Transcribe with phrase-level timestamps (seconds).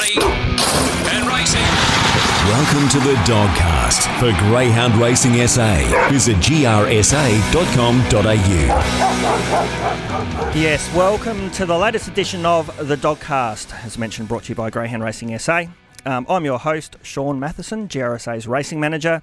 [0.00, 0.18] Ready?
[1.12, 1.60] And racing.
[2.48, 6.08] Welcome to the Dogcast for Greyhound Racing SA.
[6.10, 7.30] Visit grsa.com.au.
[10.58, 14.70] Yes, welcome to the latest edition of the Dogcast, as mentioned, brought to you by
[14.70, 15.64] Greyhound Racing SA.
[16.06, 19.20] Um, I'm your host, Shaun Mathieson, GRSA's racing manager.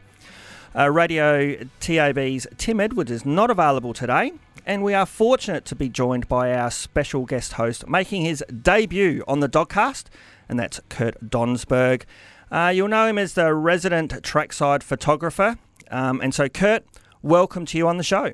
[0.75, 4.34] Uh, Radio TAB's Tim Edwards is not available today,
[4.64, 9.23] and we are fortunate to be joined by our special guest host making his debut
[9.28, 10.05] on the Dogcast,
[10.50, 12.04] and that's Kurt Donsberg.
[12.52, 15.58] Uh, you'll know him as the resident trackside photographer.
[15.91, 16.85] Um, and so, Kurt,
[17.22, 18.34] welcome to you on the show.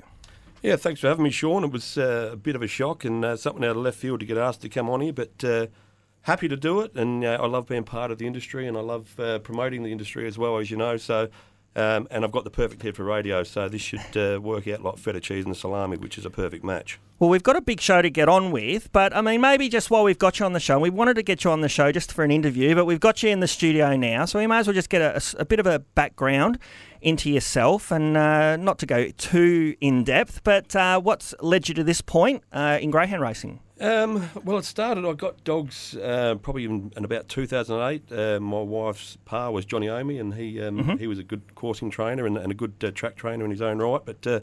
[0.62, 1.64] Yeah, thanks for having me, Shaun.
[1.64, 4.20] It was uh, a bit of a shock and uh, something out of left field
[4.20, 5.66] to get asked to come on here, but uh,
[6.22, 6.94] happy to do it.
[6.94, 9.92] And uh, I love being part of the industry and I love uh, promoting the
[9.92, 10.96] industry as well, as you know.
[10.96, 11.28] So,
[11.76, 14.82] um, and I've got the perfect head for radio, so this should uh, work out
[14.82, 16.98] like feta cheese and salami, which is a perfect match.
[17.18, 19.90] Well, we've got a big show to get on with, but I mean, maybe just
[19.90, 21.92] while we've got you on the show, we wanted to get you on the show
[21.92, 24.58] just for an interview, but we've got you in the studio now, so we may
[24.58, 26.58] as well just get a, a bit of a background
[27.00, 31.74] into yourself and uh, not to go too in depth, but uh, what's led you
[31.74, 33.60] to this point uh, in greyhound racing?
[33.80, 35.04] Um, well, it started.
[35.04, 38.12] I got dogs uh, probably in, in, about 2008.
[38.12, 40.96] Uh, my wife's pa was Johnny Omi, and he um, mm-hmm.
[40.96, 43.60] he was a good coursing trainer and, and a good uh, track trainer in his
[43.60, 44.00] own right.
[44.04, 44.40] But uh,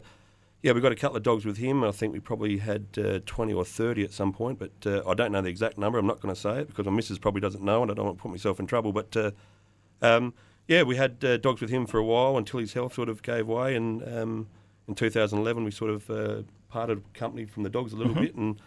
[0.62, 1.82] yeah, we got a couple of dogs with him.
[1.82, 5.14] I think we probably had uh, 20 or 30 at some point, but uh, I
[5.14, 5.98] don't know the exact number.
[5.98, 8.04] I'm not going to say it because my missus probably doesn't know, and I don't
[8.04, 8.92] want to put myself in trouble.
[8.92, 9.34] But
[10.02, 10.34] um,
[10.68, 13.46] yeah, we had dogs with him for a while until his health sort of gave
[13.46, 14.48] way, and um,
[14.86, 18.24] in 2011 we sort of parted company from the dogs a little mm-hmm.
[18.24, 18.60] bit and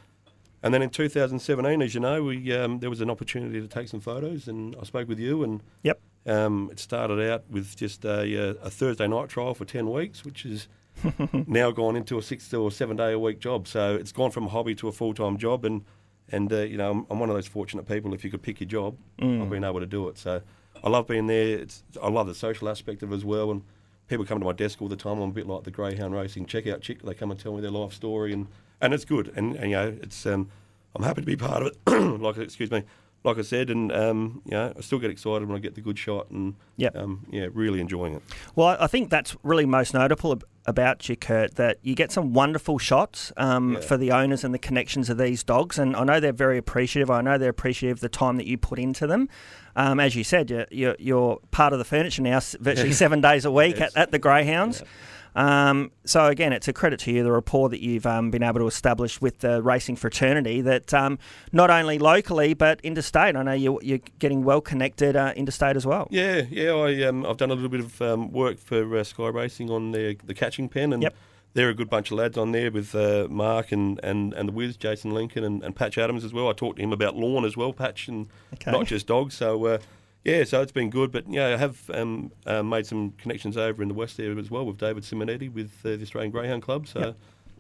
[0.66, 3.88] and then in 2017, as you know, we um, there was an opportunity to take
[3.88, 8.04] some photos, and I spoke with you, and yep, um, it started out with just
[8.04, 10.68] a, a, Thursday night trial for 10 weeks, which is
[11.46, 13.68] now gone into a six or seven day a week job.
[13.68, 15.86] So it's gone from a hobby to a full time job, and
[16.30, 18.16] and uh, you know I'm, I'm, one of those fortunate people.
[18.16, 19.44] If you could pick your job, mm.
[19.44, 20.18] I've been able to do it.
[20.18, 20.42] So
[20.84, 21.60] I love being there.
[21.60, 23.62] It's, I love the social aspect of it as well, and
[24.08, 25.20] people come to my desk all the time.
[25.20, 27.04] I'm a bit like the greyhound racing checkout chick.
[27.04, 28.48] They come and tell me their life story and
[28.86, 29.32] and it's good.
[29.36, 30.50] And, and you know, it's um,
[30.96, 32.22] I'm happy to be part of it.
[32.22, 32.84] like excuse me,
[33.26, 35.82] like I said, and um, you know, I still get excited when I get the
[35.82, 36.96] good shot, and yep.
[36.96, 38.22] um, yeah, really enjoying it.
[38.56, 42.78] Well, I think that's really most notable about you, Kurt, that you get some wonderful
[42.78, 43.80] shots um, yeah.
[43.82, 47.10] for the owners and the connections of these dogs, and I know they're very appreciative.
[47.10, 49.28] I know they're appreciative of the time that you put into them.
[49.76, 53.46] Um, as you said, you're, you're, you're, part of the furniture now, virtually seven days
[53.46, 53.96] a week yes.
[53.96, 54.82] at, at, the Greyhounds.
[54.82, 54.88] Yeah.
[55.36, 58.60] Um, so again, it's a credit to you the rapport that you've um, been able
[58.62, 60.62] to establish with the racing fraternity.
[60.62, 61.20] That um,
[61.52, 63.36] not only locally but interstate.
[63.36, 66.08] I know you're, you're getting well connected uh, interstate as well.
[66.10, 66.72] Yeah, yeah.
[66.72, 69.92] I um, I've done a little bit of um, work for uh, Sky Racing on
[69.92, 71.04] the the catching pen and.
[71.04, 71.16] Yep.
[71.56, 74.52] They're a good bunch of lads on there with uh, Mark and, and, and the
[74.52, 76.50] Wiz, Jason Lincoln and, and Patch Adams as well.
[76.50, 78.72] I talked to him about lawn as well, Patch, and okay.
[78.72, 79.36] not just dogs.
[79.36, 79.78] So uh,
[80.26, 83.82] yeah, so it's been good, but yeah, I have um, uh, made some connections over
[83.82, 86.88] in the west area as well with David Simonetti with uh, the Australian Greyhound Club.
[86.88, 87.18] So yep.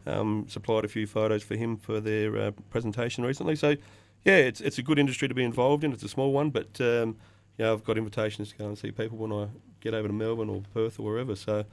[0.07, 3.55] um, supplied a few photos for him for their uh, presentation recently.
[3.55, 3.75] So
[4.25, 5.93] yeah, it's it's a good industry to be involved in.
[5.93, 7.15] It's a small one, but um,
[7.57, 9.47] yeah, I've got invitations to go and see people when I
[9.79, 11.35] get over to Melbourne or Perth or wherever.
[11.35, 11.65] So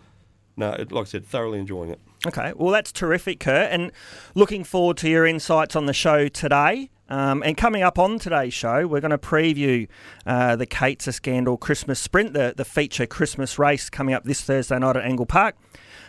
[0.56, 2.00] no, it, like I said, thoroughly enjoying it.
[2.26, 3.90] Okay, well that's terrific, Kurt, and
[4.34, 6.90] looking forward to your insights on the show today.
[7.08, 9.86] Um, and coming up on today's show, we're going to preview
[10.24, 14.78] uh, the Kate's Scandal Christmas Sprint, the, the feature Christmas race coming up this Thursday
[14.78, 15.56] night at Angle Park.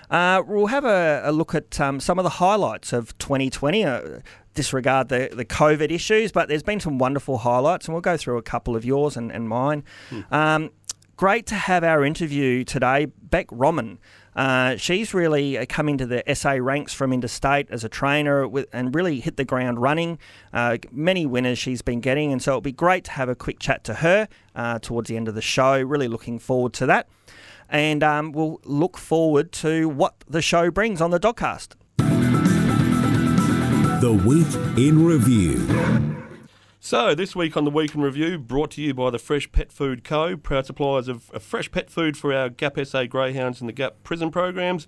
[0.09, 3.83] Uh, we'll have a, a look at um, some of the highlights of 2020.
[3.83, 4.19] Uh,
[4.53, 8.37] disregard the, the COVID issues, but there's been some wonderful highlights, and we'll go through
[8.37, 9.83] a couple of yours and, and mine.
[10.09, 10.21] Hmm.
[10.31, 10.71] Um,
[11.15, 13.05] great to have our interview today.
[13.05, 13.97] Bec Romyn.
[14.35, 18.67] Uh, she's really uh, come into the SA ranks from interstate as a trainer with,
[18.73, 20.17] and really hit the ground running.
[20.51, 23.59] Uh, many winners she's been getting, and so it'll be great to have a quick
[23.59, 25.79] chat to her uh, towards the end of the show.
[25.79, 27.07] Really looking forward to that.
[27.69, 31.75] And um, we'll look forward to what the show brings on the Dogcast.
[34.01, 36.22] The Week in Review.
[36.85, 39.71] So, this week on the Week in Review, brought to you by the Fresh Pet
[39.71, 43.73] Food Co., proud suppliers of, fresh pet food for our GAP SA Greyhounds and the
[43.73, 44.85] GAP prison programs.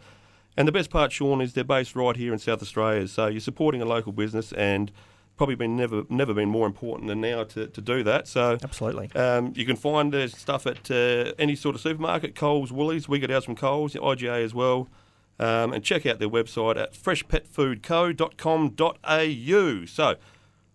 [0.58, 3.08] And the best part, Shaun, is they're based right here in South Australia.
[3.08, 4.92] So, you're supporting a local business and
[5.38, 8.28] probably been never never been more important than now to, to do that.
[8.28, 12.74] So absolutely, um, you can find their stuff at uh, any sort of supermarket, Coles,
[12.74, 13.08] Woolies.
[13.08, 14.90] We get ours from Coles, IGA as well.
[15.40, 19.86] Um, and check out their website at freshpetfoodco.com.au.
[19.86, 20.16] So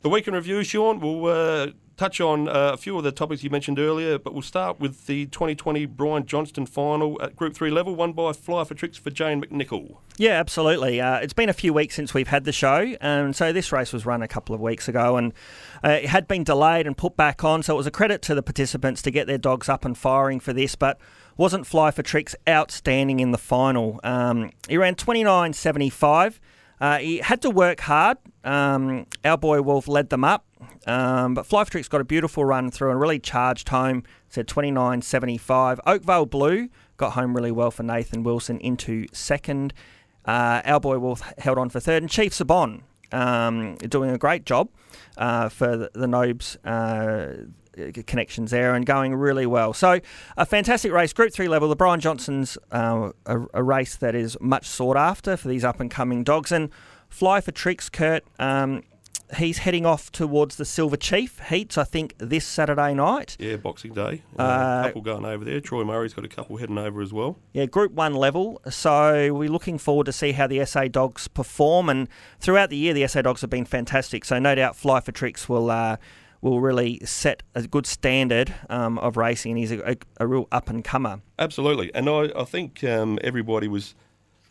[0.03, 3.45] the week in review, Sean, we'll uh, touch on uh, a few of the topics
[3.45, 7.71] you mentioned earlier, but we'll start with the 2020 Brian Johnston final at Group 3
[7.71, 9.99] level, won by Fly for Tricks for Jane McNichol.
[10.17, 11.03] Yeah, absolutely.
[11.03, 13.93] Uh, it's been a few weeks since we've had the show, and so this race
[13.93, 15.35] was run a couple of weeks ago, and
[15.85, 17.63] uh, it had been delayed and put back on.
[17.63, 20.41] So it was a credit to the participants to get their dogs up and firing
[20.41, 20.99] for this, but
[21.37, 24.01] wasn't Fly for Tricks outstanding in the final.
[24.03, 26.39] Um, he ran 29.75.
[26.81, 28.19] Uh, he had to work hard.
[28.43, 30.47] Um, our boy Wolf led them up,
[30.87, 34.03] um, but Fly Tricks got a beautiful run through and really charged home.
[34.29, 35.79] Said 29.75.
[35.87, 39.75] Oakvale Blue got home really well for Nathan Wilson into second.
[40.25, 42.83] Uh, our boy Wolf held on for third, and Chief Sabon
[43.13, 44.69] um, doing a great job
[45.17, 47.33] uh, for the, the Nobes uh,
[48.07, 49.73] connections there and going really well.
[49.73, 50.01] So
[50.37, 51.69] a fantastic race, Group Three level.
[51.69, 55.81] The Brian Johnson's uh, a, a, race that is much sought after for these up
[55.81, 56.53] and coming dogs.
[56.53, 56.71] And
[57.09, 58.25] Fly for Tricks, Kurt.
[58.39, 58.83] Um,
[59.37, 63.37] he's heading off towards the Silver Chief heats, I think, this Saturday night.
[63.39, 64.23] Yeah, Boxing Day.
[64.39, 65.61] Uh, a couple going over there.
[65.61, 67.39] Troy Murray's got a couple heading over as well.
[67.53, 68.61] Yeah, Group 1 level.
[68.71, 71.89] So we're looking forward to see how the SA Dogs perform.
[71.89, 74.25] And throughout the year, the SA Dogs have been fantastic.
[74.25, 75.71] So no doubt Fly for Tricks will.
[75.71, 75.97] Uh,
[76.41, 80.49] will really set a good standard um, of racing, and he's a, a, a real
[80.51, 81.21] up and comer.
[81.39, 83.95] Absolutely, and I, I think um, everybody was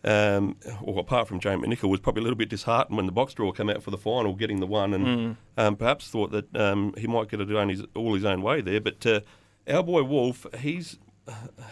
[0.04, 3.34] um, or apart from James McNichol, was probably a little bit disheartened when the box
[3.34, 5.36] draw came out for the final, getting the one, and mm.
[5.58, 8.62] um, perhaps thought that um, he might get it on his, all his own way
[8.62, 8.80] there.
[8.80, 9.20] But uh,
[9.68, 10.98] our boy Wolf, he's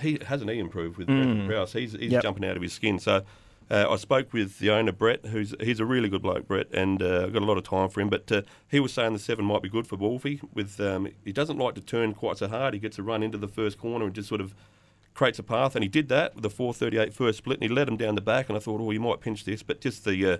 [0.02, 1.50] he hasn't he improved with mm.
[1.50, 1.74] Rouse?
[1.74, 2.24] He's, he's yep.
[2.24, 3.00] jumping out of his skin.
[3.00, 3.24] So
[3.70, 7.02] uh, I spoke with the owner Brett, who's he's a really good bloke, Brett, and
[7.02, 8.10] uh, I've got a lot of time for him.
[8.10, 10.42] But uh, he was saying the seven might be good for Wolfie.
[10.54, 12.74] With um, he doesn't like to turn quite so hard.
[12.74, 14.56] He gets a run into the first corner and just sort of
[15.14, 17.90] creates a path, and he did that with the 438 first split, and he led
[17.90, 20.34] him down the back, and I thought, oh, you might pinch this, but just the
[20.34, 20.38] uh,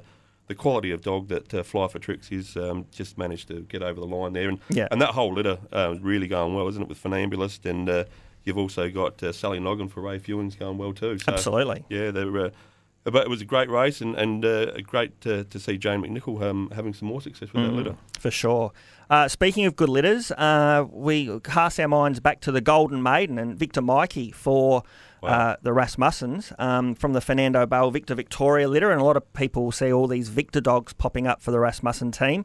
[0.48, 3.84] the quality of dog that uh, Fly for Tricks is um, just managed to get
[3.84, 4.88] over the line there, and yeah.
[4.90, 8.06] and that whole litter uh, really going well, isn't it, with Funambulist, and uh,
[8.46, 11.18] you've also got uh, Sally Noggin for Ray Fewings going well too.
[11.18, 12.52] So, Absolutely, yeah, they're.
[13.12, 16.42] But it was a great race and, and uh, great to, to see Jane McNichol
[16.42, 17.96] um, having some more success with mm, that litter.
[18.20, 18.72] For sure.
[19.10, 23.38] Uh, speaking of good litters, uh, we cast our minds back to the Golden Maiden
[23.40, 24.84] and Victor Mikey for
[25.22, 25.30] wow.
[25.30, 29.34] uh, the Rasmussens um, from the Fernando Bale Victor Victoria litter, and a lot of
[29.34, 32.44] people see all these Victor dogs popping up for the Rasmussen team.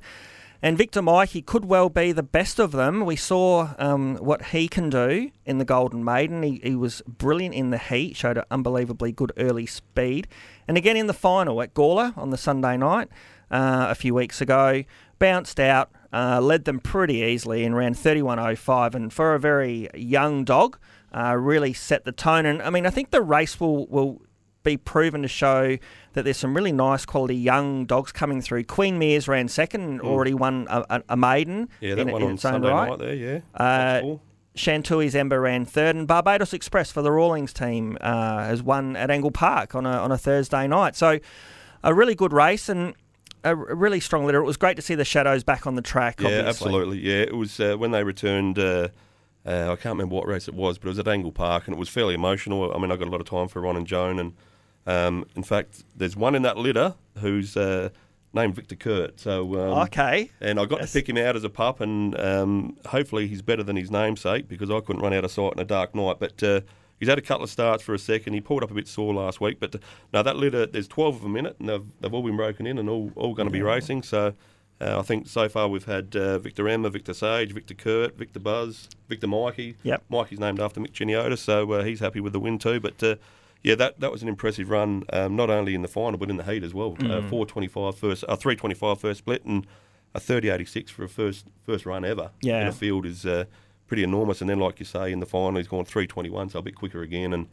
[0.64, 3.04] And Victor Mikey could well be the best of them.
[3.04, 6.44] We saw um, what he can do in the Golden Maiden.
[6.44, 10.28] He, he was brilliant in the heat, showed an unbelievably good early speed.
[10.68, 13.08] And again in the final at Gawler on the Sunday night
[13.50, 14.84] uh, a few weeks ago,
[15.18, 18.94] bounced out, uh, led them pretty easily and ran 31.05.
[18.94, 20.78] And for a very young dog,
[21.12, 22.46] uh, really set the tone.
[22.46, 24.22] And I mean, I think the race will, will
[24.62, 25.76] be proven to show
[26.12, 28.64] that there's some really nice quality young dogs coming through.
[28.64, 30.04] Queen Mears ran second, mm.
[30.04, 31.68] already won a, a, maiden.
[31.80, 32.90] Yeah, that in, one in on Sunday right.
[32.90, 33.40] night there, yeah.
[33.54, 34.16] Uh,
[34.54, 39.10] Chantilly's Ember ran third, and Barbados Express for the Rawlings team uh, has won at
[39.10, 40.94] Angle Park on a, on a Thursday night.
[40.94, 41.18] So
[41.82, 42.94] a really good race and
[43.44, 44.40] a really strong litter.
[44.40, 46.20] It was great to see the Shadows back on the track.
[46.20, 46.48] Yeah, obviously.
[46.48, 46.98] absolutely.
[47.00, 48.58] Yeah, it was uh, when they returned.
[48.58, 48.88] Uh,
[49.44, 51.74] uh, I can't remember what race it was, but it was at Angle Park, and
[51.74, 52.72] it was fairly emotional.
[52.72, 54.34] I mean, I got a lot of time for Ron and Joan, and
[54.86, 57.90] um, in fact, there's one in that litter who's uh,
[58.32, 59.20] named Victor Kurt.
[59.20, 60.92] So um, okay, and I got yes.
[60.92, 64.48] to pick him out as a pup, and um, hopefully he's better than his namesake
[64.48, 66.16] because I couldn't run out of sight in a dark night.
[66.18, 66.60] But uh,
[66.98, 68.34] he's had a couple of starts for a second.
[68.34, 69.78] He pulled up a bit sore last week, but uh,
[70.12, 72.66] now that litter, there's 12 of them in it, and they've, they've all been broken
[72.66, 74.02] in and all all going to be racing.
[74.02, 74.34] So.
[74.80, 78.40] Uh, I think so far we've had uh, Victor Emma, Victor Sage, Victor Kurt, Victor
[78.40, 79.76] Buzz, Victor Mikey.
[79.84, 80.02] Yep.
[80.08, 82.80] Mikey's named after Mick Giniotis, so uh, he's happy with the win too.
[82.80, 83.14] But uh,
[83.62, 86.36] yeah, that, that was an impressive run, um, not only in the final but in
[86.36, 86.92] the heat as well.
[86.92, 87.24] Uh, mm.
[87.24, 89.66] Uh, 425 first, uh, 325 first split, and
[90.14, 92.62] a 3086 for a first first run ever yeah.
[92.62, 93.44] in a field is uh,
[93.86, 94.40] pretty enormous.
[94.40, 97.02] And then, like you say, in the final he's gone 321, so a bit quicker
[97.02, 97.48] again, and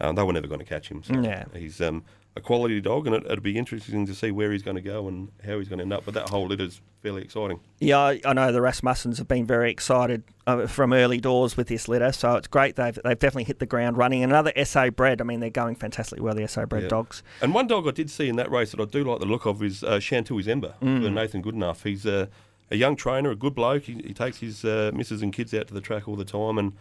[0.00, 1.02] uh, they were never going to catch him.
[1.02, 1.44] So yeah.
[1.54, 2.04] he's um,
[2.36, 5.08] a quality dog, and it, will be interesting to see where he's going to go
[5.08, 6.04] and how he's going to end up.
[6.04, 7.60] But that whole litter is fairly exciting.
[7.80, 11.68] Yeah, I, I know the Rasmussens have been very excited uh, from early doors with
[11.68, 12.76] this litter, so it's great.
[12.76, 14.22] They've, they've definitely hit the ground running.
[14.22, 16.88] Another SA bred, I mean, they're going fantastically well, the SA bred yeah.
[16.88, 17.22] dogs.
[17.42, 19.44] And one dog I did see in that race that I do like the look
[19.44, 21.02] of is uh, Chantilly's Ember mm.
[21.04, 21.82] for Nathan Goodenough.
[21.84, 22.30] He's a,
[22.70, 23.84] a young trainer, a good bloke.
[23.84, 26.56] He, he takes his uh, missus and kids out to the track all the time
[26.56, 26.72] and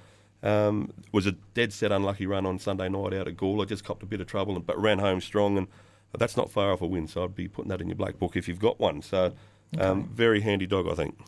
[0.43, 3.67] um, was a dead set unlucky run on Sunday night out at Gawler.
[3.67, 5.57] Just copped a bit of trouble, but ran home strong.
[5.57, 5.67] And
[6.17, 7.05] that's not far off a win.
[7.09, 9.01] So I'd be putting that in your black book if you've got one.
[9.01, 9.33] So
[9.77, 10.07] um, okay.
[10.13, 11.19] very handy dog, I think.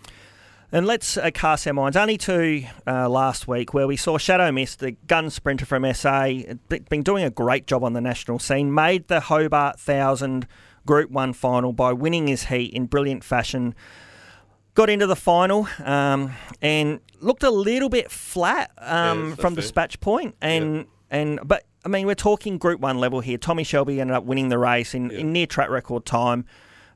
[0.71, 4.51] And let's uh, cast our minds only to uh, last week where we saw Shadow
[4.51, 6.27] Mist, the gun sprinter from SA,
[6.67, 10.47] been doing a great job on the national scene, made the Hobart 1000
[10.85, 13.75] Group 1 final by winning his heat in brilliant fashion
[14.75, 19.99] got into the final um, and looked a little bit flat um, that's from dispatch
[19.99, 23.37] point and and but I mean we're talking Group One level here.
[23.37, 26.45] Tommy Shelby ended up winning the race in, in near track record time.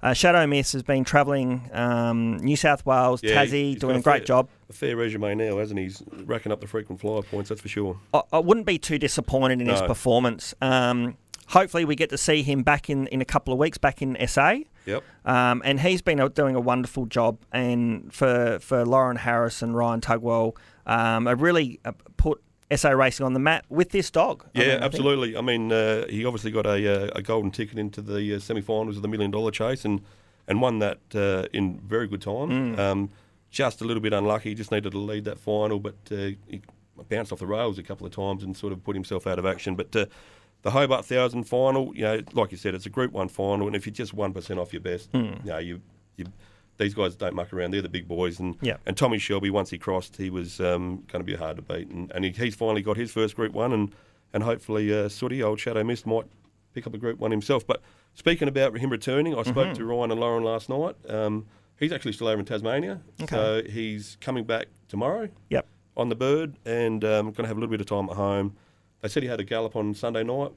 [0.04, 4.20] Uh, Shadow Mist has been travelling um, New South Wales, Yeah, Tassie, doing a great
[4.20, 4.50] fair- job.
[4.70, 5.86] A fair resume now, hasn't he?
[5.86, 7.98] He's racking up the frequent flyer points, that's for sure.
[8.14, 10.54] I, I wouldn't be too disappointed in his performance.
[10.62, 11.16] Um,
[11.48, 14.18] hopefully, we get to see him back in, in a couple of weeks, back in
[14.28, 14.56] SA.
[14.86, 15.04] Yep.
[15.24, 17.38] Um, and he's been doing a wonderful job.
[17.54, 22.44] And for, for Lauren Harris and Ryan Tugwell, um, have really uh, put
[22.78, 24.46] SA racing on the map with this dog.
[24.56, 25.38] I Yeah, mean, I think- absolutely.
[25.38, 28.96] I mean, uh, he obviously got a, uh, a golden ticket into the uh, semi-finals
[28.96, 30.02] of the million dollar chase, and
[30.48, 32.50] and won that uh, in very good time.
[32.76, 32.80] Mm.
[32.80, 33.10] Um,
[33.50, 34.54] just a little bit unlucky.
[34.56, 36.62] Just needed to lead that final, but uh, he
[37.10, 39.46] bounced off the rails a couple of times and sort of put himself out of
[39.46, 39.76] action.
[39.76, 40.06] But uh,
[40.64, 43.76] the Hobart Thousand final, you know, like you said, it's a Group One final, and
[43.76, 45.18] if you're just one percent off your best, Hmm.
[45.44, 45.82] you know, you,
[46.18, 46.26] you
[46.84, 47.72] these guys don't muck around.
[47.72, 48.78] They're the big boys, and Yeah.
[48.86, 51.88] and Tommy Shelby, once he crossed, he was um, going to be hard to beat,
[51.90, 53.94] and, and he, he's finally got his first Group One, and
[54.34, 56.26] and hopefully uh, Sooty, old Shadow Mist, might
[56.74, 57.66] pick up a Group One himself.
[57.66, 57.82] But
[58.16, 59.74] speaking about him returning, I spoke Mm-hmm.
[59.76, 60.96] to Ryan and Lauren last night.
[61.08, 61.46] Um,
[61.80, 65.66] he's actually still over in Tasmania, so he's coming back tomorrow Yep.
[65.98, 68.56] on the bird, and um, going to have a little bit of time at home.
[69.02, 70.52] They said he had a gallop on Sunday night,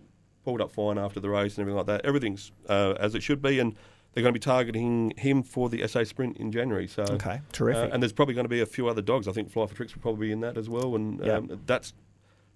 [0.44, 2.04] pulled up fine after the race and everything like that.
[2.04, 3.74] Everything's uh, as it should be, and
[4.16, 6.88] they're going to be targeting him for the SA Sprint in January.
[6.88, 7.90] So Okay, terrific.
[7.90, 9.28] uh, and there's probably going to be a few other dogs.
[9.28, 11.92] I think Fly for Tricks will probably be in that as well, and um, that's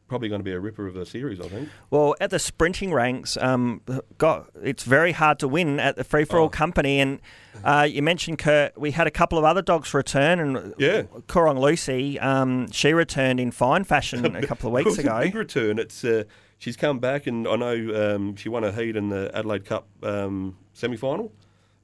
[0.08, 1.38] probably going to be a ripper of a series.
[1.38, 1.68] I think.
[1.90, 3.82] Well, at the sprinting ranks, um,
[4.16, 6.48] God, it's very hard to win at the free for all Oh.
[6.48, 6.98] company.
[6.98, 7.20] And
[7.62, 8.78] uh, you mentioned Kurt.
[8.80, 11.02] We had a couple of other dogs return, and Yeah.
[11.28, 15.28] Korong Lucy, um, she returned in fine fashion a couple of weeks was a big
[15.28, 15.38] ago.
[15.38, 15.78] return.
[15.78, 16.24] It's uh,
[16.58, 19.86] she's come back, and I know um, she won a heat in the Adelaide Cup
[20.02, 21.30] um, semi final.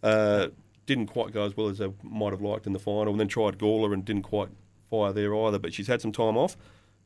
[0.06, 0.50] Uh,
[0.86, 3.26] didn't quite go as well as they might have liked in the final, and then
[3.26, 4.50] tried Gawler and didn't quite
[4.88, 5.58] fire there either.
[5.58, 6.56] But she's had some time off.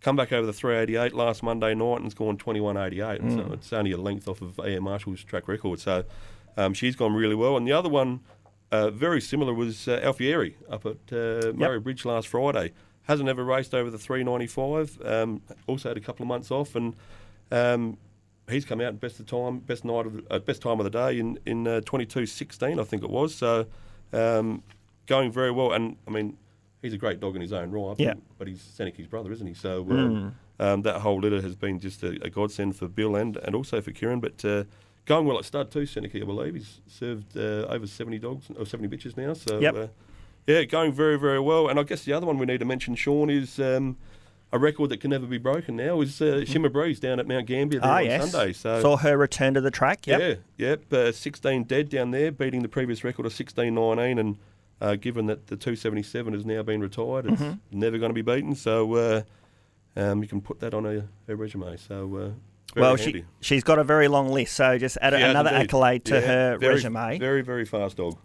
[0.02, 3.22] Come back over the 388 last Monday night and it's gone 2188.
[3.22, 3.34] Mm.
[3.36, 5.80] So it's only a length off of Air Marshal's track record.
[5.80, 6.04] So
[6.56, 7.56] um, she's gone really well.
[7.56, 8.20] And the other one,
[8.70, 12.72] uh, very similar, was uh, Alfieri up at uh, Murray Bridge last Friday.
[13.04, 15.00] Hasn't ever raced over the 395.
[15.04, 16.94] Um, also had a couple of months off, and
[17.50, 17.98] um,
[18.50, 20.90] he's come out best of time, best night of the, uh, best time of the
[20.90, 23.34] day in in uh, 22.16, I think it was.
[23.34, 23.66] So
[24.12, 24.62] um,
[25.06, 26.36] going very well, and I mean
[26.82, 27.94] he's a great dog in his own right.
[27.98, 28.14] Yeah.
[28.38, 29.54] but he's Seneca's brother, isn't he?
[29.54, 33.36] So um, um, that whole litter has been just a, a godsend for Bill and
[33.38, 34.44] and also for Kieran, but.
[34.44, 34.64] Uh,
[35.06, 36.54] Going well at stud too, Seneca, I believe.
[36.54, 39.32] He's served uh, over 70 dogs, or 70 bitches now.
[39.32, 39.74] So, Yep.
[39.74, 39.86] uh,
[40.46, 41.68] yeah, going very, very well.
[41.68, 43.96] And I guess the other one we need to mention, Shaun, is um,
[44.52, 47.46] a record that can never be broken now is uh, Shimmer Breeze down at Mount
[47.46, 48.30] Gambier there Ah, on yes.
[48.30, 48.52] Sunday.
[48.52, 50.06] So Saw her return to the track.
[50.06, 50.20] Yep.
[50.20, 50.34] yeah,
[50.68, 54.18] yep, uh, 16 dead down there, beating the previous record of 16.19.
[54.18, 54.38] And
[54.80, 57.78] uh, given that the 277 has now been retired, it's Mm-hmm.
[57.78, 58.54] never going to be beaten.
[58.54, 59.22] So uh,
[59.96, 61.76] um, you can put that on her, her resume.
[61.76, 62.30] So uh,
[62.80, 63.20] Well, handy.
[63.20, 66.20] she she's got a very long list, so just add She another accolade to Yeah,
[66.26, 67.18] her very, resume.
[67.18, 68.16] Very, very fast dog.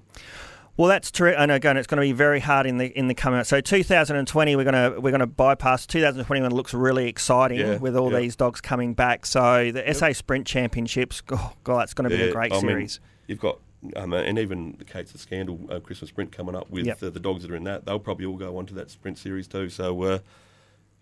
[0.77, 3.13] Well, that's true, and again, it's going to be very hard in the in the
[3.13, 3.39] coming.
[3.39, 3.47] Out.
[3.47, 6.51] So, 2020, we're going to we're going to bypass 2021.
[6.53, 8.19] Looks really exciting Yeah, with all yeah.
[8.19, 9.25] these dogs coming back.
[9.25, 12.61] So, the SA Sprint Championships, oh, God, that's going to be a great I mean,
[12.67, 12.99] series.
[13.27, 13.59] you've got,
[13.95, 17.03] um, and even the Kate's the Scandal uh, Christmas Sprint coming up with Yep.
[17.03, 17.85] uh, the dogs that are in that.
[17.85, 19.69] They'll probably all go on to that sprint series too.
[19.69, 20.19] So, uh,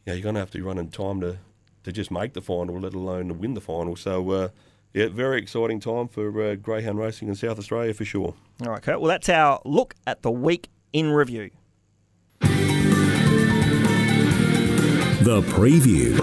[0.05, 1.37] yeah, you're going to have to run in time to,
[1.83, 3.95] to just make the final, let alone to win the final.
[3.95, 4.49] So, uh,
[4.93, 8.35] yeah, very exciting time for uh, greyhound racing in South Australia for sure.
[8.61, 9.01] All right, Kurt.
[9.01, 11.49] Well, that's our look at the week in review.
[15.23, 16.19] The preview.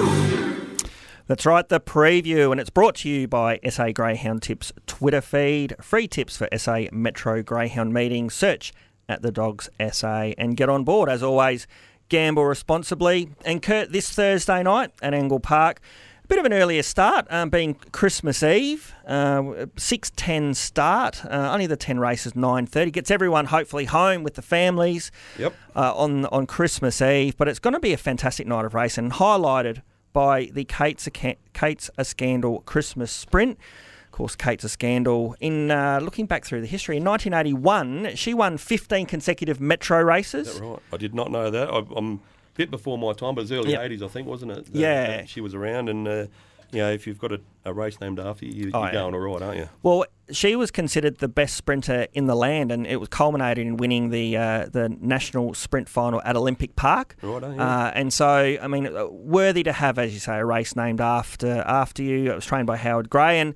[1.27, 5.75] That's right, the preview, and it's brought to you by SA Greyhound Tips Twitter feed.
[5.81, 8.35] Free tips for SA Metro Greyhound meetings.
[8.35, 8.73] Search
[9.09, 11.09] at the Dogs SA and get on board.
[11.09, 11.67] As always,
[12.09, 13.31] gamble responsibly.
[13.45, 17.51] And Kurt, this Thursday night at Angle Park, a bit of an earlier start, um,
[17.51, 21.25] being Christmas Eve, uh, six ten start.
[21.25, 25.55] Uh, only the ten races nine thirty gets everyone hopefully home with the families Yep.
[25.77, 27.37] uh, on on Christmas Eve.
[27.37, 29.83] But it's going to be a fantastic night of racing, highlighted
[30.13, 33.59] by the Kate's a, Kate's a Scandal Christmas Sprint.
[34.07, 35.37] Of course, Kate's a Scandal.
[35.41, 40.49] In uh, looking back through the history, in 1981, she won 15 consecutive Metro races.
[40.49, 40.79] Is that right?
[40.93, 41.71] I did not know that.
[41.71, 43.91] I, I'm a bit before my time, but it was early Yep.
[43.91, 44.67] 80s, I think, wasn't it?
[44.73, 45.25] Yeah.
[45.25, 46.27] she was around, and uh,
[46.73, 48.93] you know, if you've got a, a race named after you, you're Oh, yeah.
[48.93, 49.69] going all right, aren't you?
[49.83, 53.77] Well, she was considered the best sprinter in the land, and it was culminated in
[53.77, 57.17] winning the uh, the national sprint final at Olympic Park.
[57.23, 57.63] Righto, yeah.
[57.87, 58.29] Uh, and so,
[58.63, 62.31] I mean, uh, worthy to have, as you say, a race named after after you.
[62.31, 63.55] It was trained by Howard Gray, and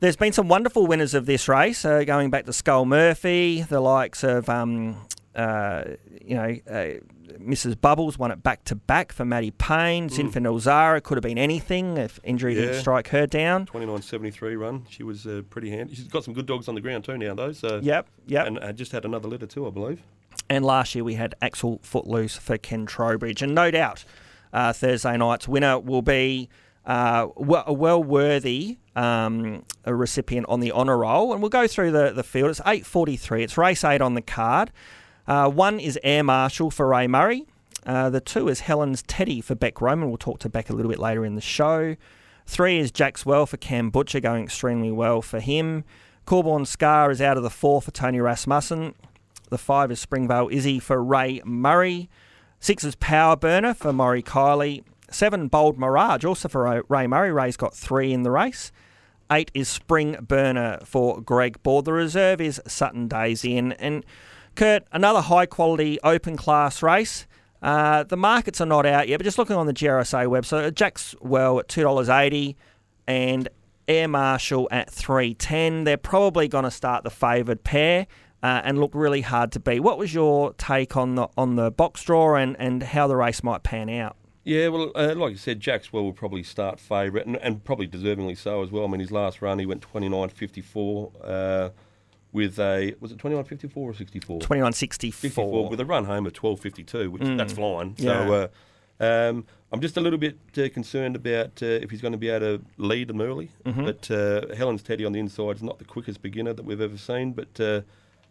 [0.00, 3.80] there's been some wonderful winners of this race, uh, going back to Skull Murphy, the
[3.80, 4.48] likes of.
[4.48, 4.96] Um,
[5.34, 5.82] uh,
[6.24, 7.00] you know, uh,
[7.38, 7.80] Mrs.
[7.80, 10.08] Bubbles won it back to back for Maddie Payne.
[10.08, 12.80] Zinfandel Zara could have been anything if injury didn't Mm.
[12.80, 13.66] Strike her down.
[13.66, 14.84] 29.73 run.
[14.90, 15.94] She was uh, pretty handy.
[15.94, 17.52] She's got some good dogs on the ground too now, though.
[17.52, 18.46] So Yep, yep.
[18.46, 20.02] and uh, just had another litter too, I believe.
[20.50, 23.40] And last year we had Axel Footloose for Ken Trowbridge.
[23.42, 24.04] And no doubt
[24.52, 26.48] uh, Thursday night's winner will be
[26.86, 31.32] uh, a well worthy um, a recipient on the honour roll.
[31.32, 32.50] And we'll go through the, the field.
[32.50, 33.42] It's 8.43.
[33.42, 34.70] It's race 8 on the card.
[35.26, 37.46] Uh, one is Air Marshal for Ray Murray.
[37.86, 40.08] Uh, the two is Helen's Teddy for Bec Romyn.
[40.08, 41.96] We'll talk to Bec a little bit later in the show.
[42.46, 45.84] Three is Jack's Well for Cam Butcher, going extremely well for him.
[46.26, 48.94] Corborn Scar is out of the four for Tony Rasmussen.
[49.50, 52.08] The five is Springvale Izzy for Ray Murray.
[52.60, 54.84] Six is Power Burner for Maury Kiley.
[55.10, 57.30] Seven, Bold Mirage, also for Ray- Ray Murray.
[57.30, 58.72] Ray's got three in the race.
[59.30, 61.84] Eight is Spring Burner for Greg Board.
[61.84, 63.72] The reserve is Sutton Days in.
[63.72, 64.04] And
[64.54, 67.26] Kurt, another high quality open class race.
[67.62, 71.14] Uh, the markets are not out yet, but just looking on the GRSA website, Jack's
[71.20, 72.56] Well at $2.80
[73.06, 73.48] and
[73.88, 78.06] Air Marshal at 310 They're probably going to start the favoured pair
[78.42, 79.80] uh, and look really hard to beat.
[79.80, 83.42] What was your take on the on the box draw and, and how the race
[83.42, 84.16] might pan out?
[84.44, 87.88] Yeah, well, uh, like you said, Jacks Well will probably start favourite, and, and probably
[87.88, 88.84] deservingly so as well.
[88.84, 91.70] I mean, his last run, he went 29.54 uh,
[92.34, 94.40] with a, was it 29.54 or 64?
[94.40, 95.12] 2164.
[95.30, 97.94] 54 with a run home of 12.52, which that's flying.
[97.96, 98.26] Yeah.
[98.26, 98.50] So
[99.00, 102.18] uh, um, I'm just a little bit uh, concerned about uh, if he's going to
[102.18, 103.50] be able to lead them early.
[103.64, 106.98] But uh, Helen's Teddy on the inside is not the quickest beginner that we've ever
[106.98, 107.32] seen.
[107.32, 107.80] But uh,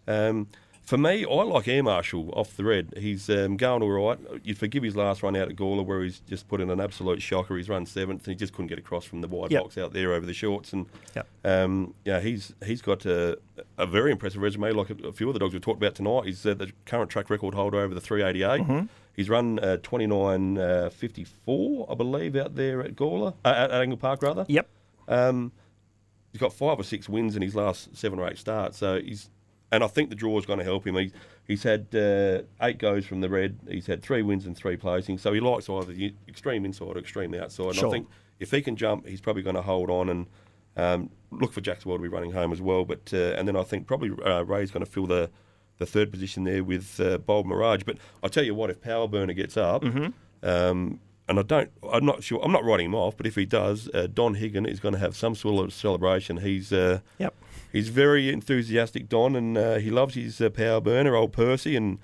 [0.07, 0.47] um,
[0.81, 2.93] for me, I like Air Marshal off the red.
[2.97, 4.19] He's um, going all right.
[4.43, 7.21] You'd forgive his last run out at Gawler where he's just put in an absolute
[7.21, 7.55] shocker.
[7.55, 9.61] He's run seventh and he just couldn't get across from the wide Yep.
[9.63, 10.73] box out there over the shorts.
[10.73, 11.27] And Yep.
[11.45, 13.37] um, yeah, he's he's got a,
[13.77, 14.71] a very impressive resume.
[14.71, 17.29] Like a, few of the dogs we've talked about tonight, he's uh, the current track
[17.29, 18.61] record holder over the 388.
[18.61, 18.85] Mm-hmm.
[19.15, 23.81] He's run uh, 29 uh, 54, I believe, out there at Gawler, uh, at, at
[23.81, 24.45] Angle Park rather.
[24.47, 24.67] Yep.
[25.07, 25.51] Um,
[26.31, 28.77] he's got five or six wins in his last seven or eight starts.
[28.77, 29.29] So he's,
[29.71, 30.95] and I think the draw is going to help him.
[30.95, 31.11] He,
[31.47, 33.59] he's had uh, eight goes from the red.
[33.69, 35.19] He's had three wins and three placings.
[35.19, 37.67] So he likes either the extreme inside or extreme outside.
[37.67, 37.89] And Sure.
[37.89, 38.07] I think
[38.39, 40.25] if he can jump, he's probably going to hold on and
[40.77, 42.85] um, look for Jacksonville to be running home as well.
[42.85, 45.29] But uh, and then I think probably uh, Ray's going to fill the
[45.79, 47.83] the third position there with uh, Bold Mirage.
[47.83, 49.83] But I tell you what, if Power Burner gets up.
[50.43, 53.45] Um, and I don't, I'm not sure, I'm not writing him off, but if he
[53.45, 56.37] does, uh, Don Higgin is going to have some sort of celebration.
[56.37, 57.33] He's uh, Yep.
[57.71, 61.77] he's very enthusiastic, Don, and uh, he loves his uh, power burner, old Percy.
[61.77, 61.97] And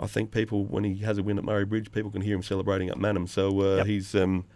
[0.00, 2.42] I think people, when he has a win at Murray Bridge, people can hear him
[2.42, 3.26] celebrating at Mannum.
[3.28, 3.86] So uh, Yep.
[3.86, 4.46] he's um,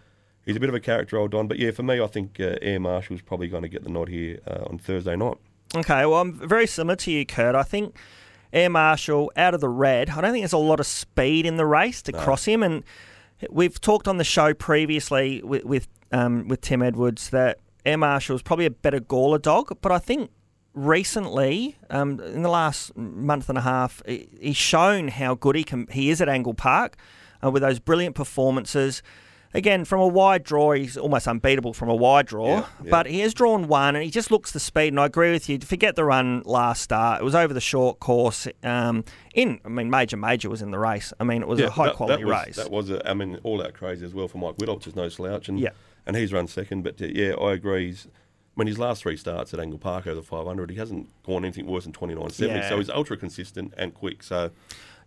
[0.46, 1.48] he's a bit of a character, old Don.
[1.48, 4.08] But yeah, for me, I think uh, Air Marshal's probably going to get the nod
[4.08, 5.36] here uh, on Thursday night.
[5.74, 7.54] Okay, well, I'm very similar to you, Kurt.
[7.54, 7.96] I think
[8.52, 10.10] Air Marshal out of the red.
[10.10, 12.84] I don't think there's a lot of speed in the race to cross him, and
[13.50, 18.36] we've talked on the show previously with with, um, with Tim Edwards that Air Marshal
[18.36, 20.30] is probably a better Gawler dog, but I think
[20.72, 25.88] recently, um, in the last month and a half, he's shown how good he can
[25.90, 26.96] he is at Angle Park
[27.44, 29.02] uh, with those brilliant performances.
[29.56, 32.46] Again, from a wide draw, he's almost unbeatable from a wide draw.
[32.46, 32.90] Yeah, yeah.
[32.90, 34.88] But he has drawn one, and he just looks the speed.
[34.88, 35.58] And I agree with you.
[35.60, 38.46] Forget the run last start; it was over the short course.
[38.62, 41.12] Um, in, I mean, Major Major was in the race.
[41.18, 42.56] I mean, it was a high that- quality that was, race.
[42.56, 45.08] That was, a, I mean, all out crazy as well for Mike Whittle, is no
[45.08, 45.70] slouch, and Yeah.
[46.06, 46.82] and he's run second.
[46.82, 47.86] But uh, yeah, I agree.
[47.86, 48.06] He's,
[48.56, 51.44] I mean, his last three starts at Angle Park over the 500, he hasn't gone
[51.44, 52.46] anything worse than 29.70.
[52.48, 52.68] Yeah.
[52.68, 54.22] So he's ultra consistent and quick.
[54.22, 54.50] So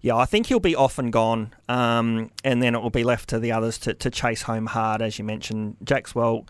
[0.02, 3.28] Yeah, I think he'll be off and gone, um, and then it will be left
[3.30, 5.76] to the others to, to chase home hard, as you mentioned.
[5.84, 6.48] Jackswell,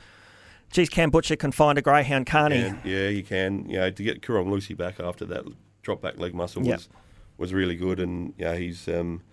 [0.71, 2.59] geez, Cam Butcher can find a greyhound, can't he?
[2.91, 3.67] yeah, you can.
[3.67, 5.45] You know, to get Kurong Lucy back after that
[5.81, 6.75] drop back leg muscle Yep.
[6.77, 6.89] was
[7.37, 9.23] was really good, and yeah, he's um,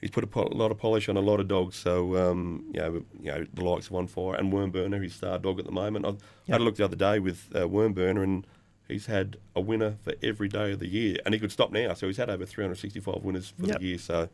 [0.00, 1.74] he's put a, po- lot of polish on a lot of dogs.
[1.74, 5.40] So um, you know, you know the likes of One Fire and Wormburner, his star
[5.40, 6.06] dog at the moment.
[6.06, 8.46] I had a look the other day with uh, Wormburner, and
[8.88, 11.94] he's had a winner for every day of the year, and he could stop now.
[11.94, 13.78] So he's had over 365 winners for Yep.
[13.78, 13.98] the year.
[13.98, 14.28] So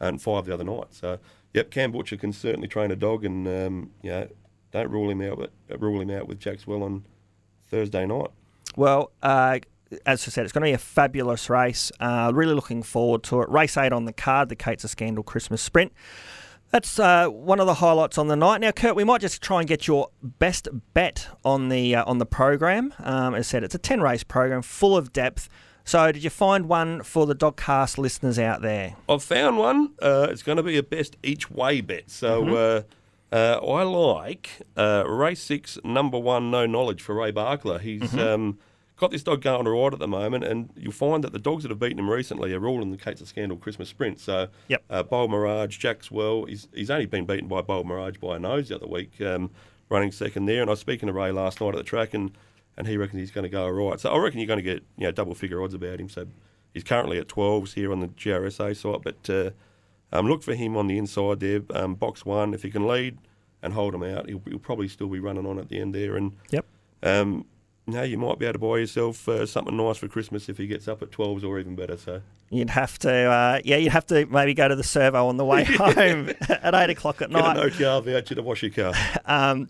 [0.00, 0.88] and five the other night.
[0.90, 1.18] So
[1.54, 4.28] yep, Cam Butcher can certainly train a dog, and um, you know,
[4.72, 5.38] don't rule him out.
[5.68, 7.04] But rule him out with Jackswell on
[7.70, 8.30] Thursday night.
[8.76, 9.60] Well, uh,
[10.06, 11.92] as I said, it's going to be a fabulous race.
[12.00, 13.48] Uh, really looking forward to it.
[13.50, 15.92] Race 8 on the card, the Kate's a Scandal Christmas Sprint.
[16.72, 18.62] That's uh, one of the highlights on the night.
[18.62, 22.16] Now, Kurt, we might just try and get your best bet on the uh, on
[22.16, 22.94] the program.
[22.98, 25.50] Um, as I said, it's a ten race program, full of depth.
[25.84, 28.96] So, did you find one for the Dogcast listeners out there?
[29.06, 29.92] I've found one.
[30.00, 32.10] Uh, it's going to be a best each way bet.
[32.10, 32.82] So uh,
[33.34, 37.80] uh, I like uh, race six, number one, no knowledge for Ray Barkler.
[37.80, 38.58] He's um,
[39.02, 41.62] got this dog going all right at the moment, and you'll find that the dogs
[41.64, 44.18] that have beaten him recently are all in the Kate's a Scandal Christmas Sprint.
[44.20, 44.82] So, Yep.
[44.88, 48.68] uh, Bold Mirage, Jackswell, he's, he's only been beaten by Bold Mirage by a nose
[48.70, 49.50] the other week, um,
[49.90, 50.62] running second there.
[50.62, 52.30] And I was speaking to Ray last night at the track, and,
[52.78, 54.00] and he reckons he's going to go all right.
[54.00, 56.08] So I reckon you're going to get you know double figure odds about him.
[56.08, 56.26] So
[56.72, 59.50] he's currently at 12s here on the GRSA site, but uh,
[60.16, 62.54] um, look for him on the inside there, um, box one.
[62.54, 63.18] If he can lead
[63.62, 66.16] and hold him out, he'll, he'll probably still be running on at the end there.
[66.16, 66.64] And Yep.
[67.02, 67.44] um,
[67.86, 70.66] know, you might be able to buy yourself uh, something nice for Christmas if he
[70.66, 71.96] gets up at 12s or even better.
[71.96, 75.38] So You'd have to, uh, yeah, you'd have to maybe go to the servo on
[75.38, 77.54] the way home at eight o'clock at night.
[77.54, 78.92] get an OTR voucher to wash your car.
[79.24, 79.68] Um,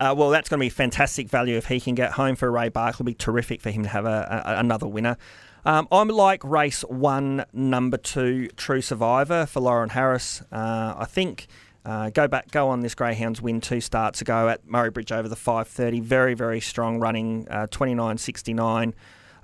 [0.00, 2.68] uh, well, that's going to be fantastic value if he can get home for Ray
[2.68, 2.96] Bark.
[2.96, 5.16] It'll be terrific for him to have a, a, another winner.
[5.64, 10.42] Um, I'm like race one, number two, True Survivor for Lauren Harris.
[10.52, 11.46] Uh, I think
[11.84, 15.28] uh, go back, go on this Greyhounds win two starts ago at Murray Bridge over
[15.28, 16.00] the 5:30.
[16.00, 18.94] Very, very strong running, uh, 29.69.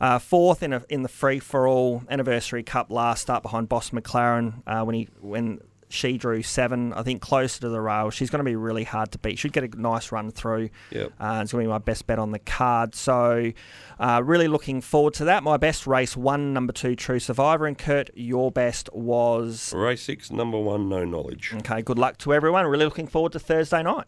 [0.00, 3.90] Uh, fourth in a, in the free for all anniversary cup last start behind Boss
[3.90, 5.60] McLaren uh, when he when
[5.92, 6.92] she drew seven.
[6.92, 8.10] I think closer to the rail.
[8.10, 9.38] She's going to be really hard to beat.
[9.38, 10.70] Should get a nice run through.
[10.90, 11.12] Yep.
[11.20, 12.94] Uh, it's going to be my best bet on the card.
[12.94, 13.52] So,
[13.98, 15.42] uh, really looking forward to that.
[15.42, 17.66] My best race one, number two, True Survivor.
[17.66, 19.72] And Kurt, your best was.
[19.74, 21.52] Race six, number one, no knowledge.
[21.58, 22.66] Okay, good luck to everyone.
[22.66, 24.06] Really looking forward to Thursday night.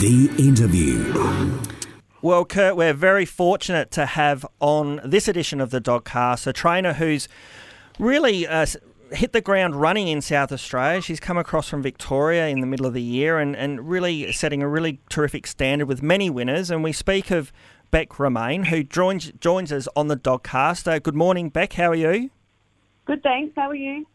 [0.00, 1.60] The interview.
[2.22, 6.94] Well, Kurt, we're very fortunate to have on this edition of the Dogcast a trainer
[6.94, 7.28] who's
[7.98, 8.76] really uh, s-
[9.12, 11.00] hit the ground running in South Australia.
[11.00, 14.62] She's come across from Victoria in the middle of the year and, and really setting
[14.62, 16.70] a really terrific standard with many winners.
[16.70, 17.52] And we speak of
[17.90, 20.90] Bec Romyn, who joins, joins us on the Dogcast.
[20.90, 21.72] Uh, good morning, Bec.
[21.72, 22.30] How are you?
[23.04, 23.52] Good, thanks.
[23.56, 24.06] How are you?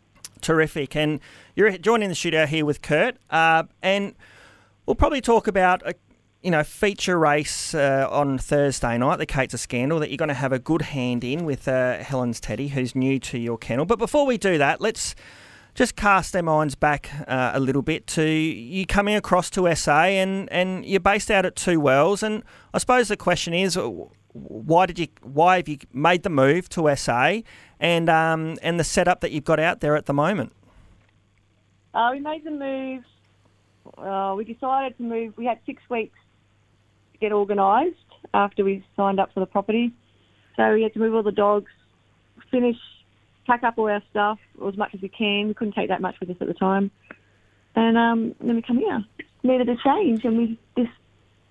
[0.41, 0.95] Terrific.
[0.95, 1.19] And
[1.55, 3.17] you're joining the studio here with Kurt.
[3.29, 4.15] Uh, and
[4.85, 5.93] we'll probably talk about a
[6.45, 10.29] you know feature race uh, on Thursday night, the Kate's a Scandal, that you're going
[10.29, 13.85] to have a good hand in with uh, Helen's Teddy, who's new to your kennel.
[13.85, 15.15] But before we do that, let's
[15.73, 20.03] just cast our minds back uh, a little bit to you coming across to SA
[20.03, 22.21] and, and you're based out at Two Wells.
[22.21, 22.43] And
[22.75, 23.75] I suppose the question is,
[24.33, 27.39] why did you why have you made the move to SA
[27.79, 30.53] and um, and the setup that you've got out there at the moment?
[31.95, 33.03] Uh, we made the move.
[33.97, 35.33] Uh, we decided to move.
[35.37, 36.19] We had six weeks
[37.19, 37.95] get organised
[38.33, 39.91] after we signed up for the property.
[40.55, 41.71] So we had to move all the dogs,
[42.51, 42.77] finish,
[43.45, 45.47] pack up all our stuff as much as we can.
[45.47, 46.91] We couldn't take that much with us at the time.
[47.75, 49.03] And um, then we come here.
[49.43, 50.87] Needed a change, and we this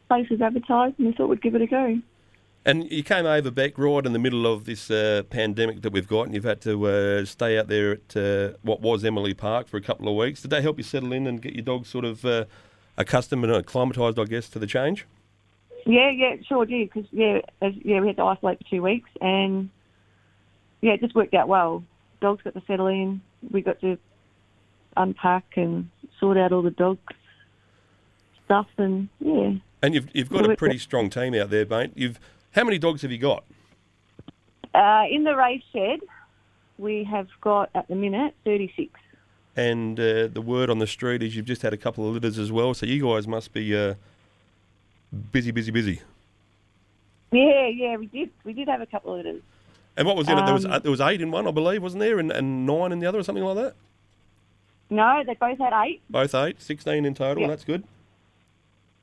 [0.09, 2.00] place was advertised, and we thought we'd give it a go.
[2.66, 6.09] And you came over back right in the middle of this uh, pandemic that we've
[6.09, 9.68] got, and you've had to uh, stay out there at uh, what was Emily Park
[9.68, 10.40] for a couple of weeks.
[10.40, 12.46] Did that help you settle in and get your dog sort of uh,
[12.96, 15.07] accustomed and acclimatised, I guess, to the change?
[15.87, 16.90] Yeah, yeah, it sure did.
[16.92, 19.70] Because yeah, as, yeah, we had to isolate for two weeks, and
[20.81, 21.85] yeah, it just worked out well.
[22.20, 23.20] Dogs got to settle in.
[23.51, 23.99] We got to
[24.97, 26.99] unpack and sort out all the dog
[28.44, 31.92] stuff, and yeah, And you've you've got a pretty strong team out there, mate.
[31.94, 32.18] You've
[32.53, 33.44] how many dogs have you got?
[34.75, 36.01] uh, in the race shed,
[36.79, 38.90] we have got at the minute thirty-six.
[39.57, 42.38] And uh, the word on the street is you've just had a couple of litters
[42.40, 43.94] as well, so you guys must be uh,
[45.33, 46.00] busy, busy, busy.
[47.33, 48.31] Yeah, yeah, we did.
[48.44, 49.42] We did have a couple of litters.
[49.96, 50.35] And what was it?
[50.35, 52.66] There was Um, uh, there was eight in one, I believe, wasn't there, and, and
[52.66, 53.74] nine in the other, or something like that.
[54.90, 56.03] No, they both had eight.
[56.11, 57.42] Both eight, 16 in total.
[57.42, 57.48] Yeah.
[57.48, 57.85] That's good.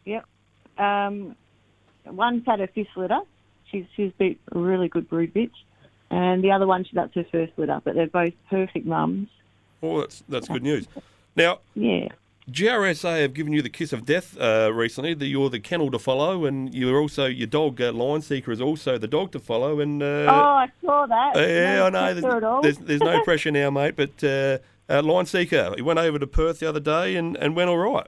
[0.06, 0.26] Yep.
[0.78, 1.36] Um,
[2.06, 3.20] one's had her fifth litter.
[3.70, 5.52] She's she's beat a really good brood bitch,
[6.10, 7.82] and the other one she that's her first litter.
[7.84, 9.30] But they're both perfect mums.
[9.82, 10.88] Oh, that's that's good news.
[11.36, 12.10] Now, Yeah.
[12.52, 15.14] GRSA have given you the kiss of death uh, recently.
[15.14, 18.60] That you're the kennel to follow, and you're also your dog uh, Line Seeker is
[18.62, 19.80] also the dog to follow.
[19.80, 21.34] And uh, oh, I saw that.
[21.36, 22.22] yeah, No I know.
[22.22, 22.62] pressure at all.
[22.62, 23.96] There's, there's, there's no pressure now, mate.
[23.96, 24.58] But uh,
[24.90, 27.78] uh, Line Seeker, he went over to Perth the other day and, and went all
[27.78, 28.08] right.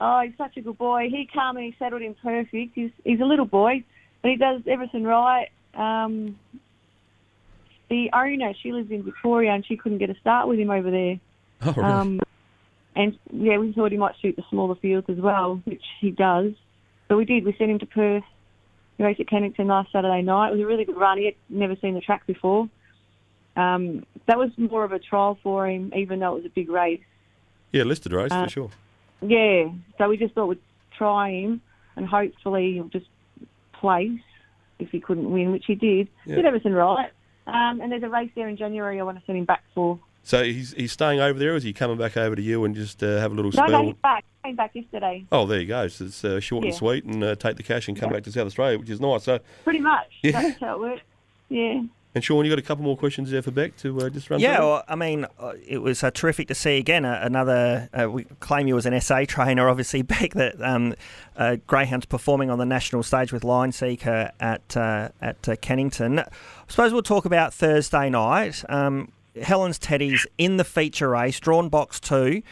[0.00, 1.08] Oh, he's such a good boy.
[1.08, 2.72] He came and he settled in perfect.
[2.74, 3.84] He's he's a little boy,
[4.20, 5.48] but he does everything right.
[5.74, 6.38] Um,
[7.88, 10.90] the owner, she lives in Victoria, and she couldn't get a start with him over
[10.90, 11.20] there.
[11.62, 11.88] Oh, really?
[11.88, 12.20] Um,
[12.94, 16.52] and yeah, we thought he might shoot the smaller fields as well, which he does.
[17.08, 17.44] But we did.
[17.44, 18.24] We sent him to Perth.
[18.98, 20.48] He raced at Cannington last Saturday night.
[20.48, 21.18] It was a really good run.
[21.18, 22.68] He had never seen the track before.
[23.56, 26.70] Um, that was more of a trial for him, even though it was a big
[26.70, 27.00] race.
[27.70, 28.70] yeah, listed race uh, for sure.
[29.20, 30.58] Yeah, so we just thought we'd
[30.96, 31.60] try him,
[31.96, 33.06] and hopefully he'll just
[33.72, 34.20] place
[34.78, 36.08] if he couldn't win, which he did.
[36.26, 36.36] Yeah.
[36.36, 37.10] Did everything right.
[37.46, 39.98] Um, and there's a race there in January I want to send him back for.
[40.24, 42.74] So he's he's staying over there, or is he coming back over to you and
[42.74, 43.70] just uh, have a little No, spell?
[43.70, 44.24] no, he's back.
[44.44, 45.24] came back yesterday.
[45.32, 45.88] Oh, there you go.
[45.88, 48.32] So it's uh, short and sweet, and uh, take the cash and come back to
[48.32, 49.24] South Australia, which is nice.
[49.24, 50.06] So, Pretty much.
[50.22, 50.40] Yeah.
[50.42, 51.02] That's how it works.
[51.48, 51.82] Yeah.
[52.14, 54.38] and Shaun, you got a couple more questions there for Bec to uh, just run.
[54.38, 54.66] Yeah, through?
[54.66, 57.88] well, I mean, uh, it was uh, terrific to see again uh, another.
[57.92, 60.34] Uh, we claim you as an SA trainer, obviously, Bec.
[60.34, 60.94] That um,
[61.36, 66.20] uh, greyhounds performing on the national stage with Line Seeker at uh, at uh, Cannington.
[66.20, 66.30] I
[66.68, 68.62] suppose we'll talk about Thursday night.
[68.68, 72.42] Um, Helen's Teddy's in the feature race, drawn box two.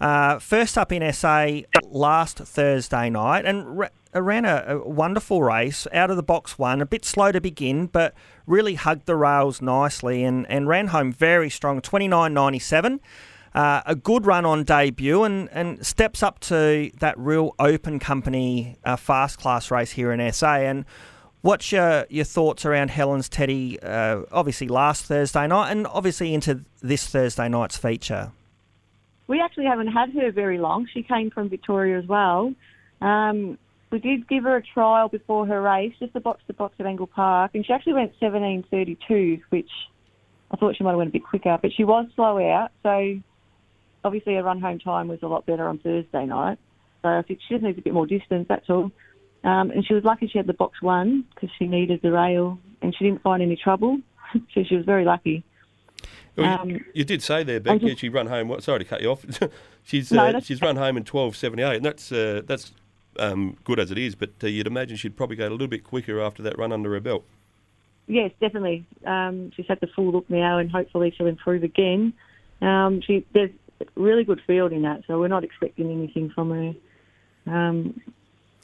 [0.00, 5.86] Uh, first up in SA last Thursday night, and ra- ran a, a wonderful race
[5.92, 6.80] out of the box one.
[6.80, 8.14] A bit slow to begin, but
[8.46, 12.98] really hugged the rails nicely and, and ran home very strong, 29.97.
[13.54, 18.78] Uh, a good run on debut and, and steps up to that real open company
[18.84, 20.54] uh, fast class race here in SA.
[20.54, 20.84] And
[21.42, 26.64] what's your, your thoughts around Helen's Teddy, uh, obviously last Thursday night and obviously into
[26.80, 28.32] this Thursday night's feature?
[29.28, 30.88] We actually haven't had her very long.
[30.92, 32.54] She came from Victoria as well.
[33.00, 33.58] Um,
[33.90, 36.86] we did give her a trial before her race, just a box to box at
[36.86, 39.68] Angle Park, and she actually went 17.32, which
[40.50, 42.70] I thought she might have went a bit quicker, but she was slow out.
[42.82, 43.20] So
[44.04, 46.58] obviously her run home time was a lot better on Thursday night.
[47.02, 48.46] So I think she just needs a bit more distance.
[48.48, 48.90] That's all.
[49.44, 52.58] Um, and she was lucky she had the box one because she needed the rail,
[52.80, 53.98] and she didn't find any trouble.
[54.54, 55.44] so she was very lucky.
[56.36, 57.74] Well, you- um, you, did say there, Bec.
[57.74, 58.48] I just- she run home.
[58.48, 59.24] What, sorry to cut you off.
[59.82, 62.72] she's No, uh, she's run home in twelve seventy eight, and that's uh, that's
[63.18, 64.14] um, good as it is.
[64.14, 66.92] But uh, you'd imagine she'd probably go a little bit quicker after that run under
[66.92, 67.24] her belt.
[68.06, 68.84] Yes, definitely.
[69.06, 72.12] Um, she's had the full look now, and hopefully she'll improve again.
[72.60, 73.50] Um, she there's
[73.96, 77.52] really good field in that, so we're not expecting anything from her.
[77.52, 78.00] Um,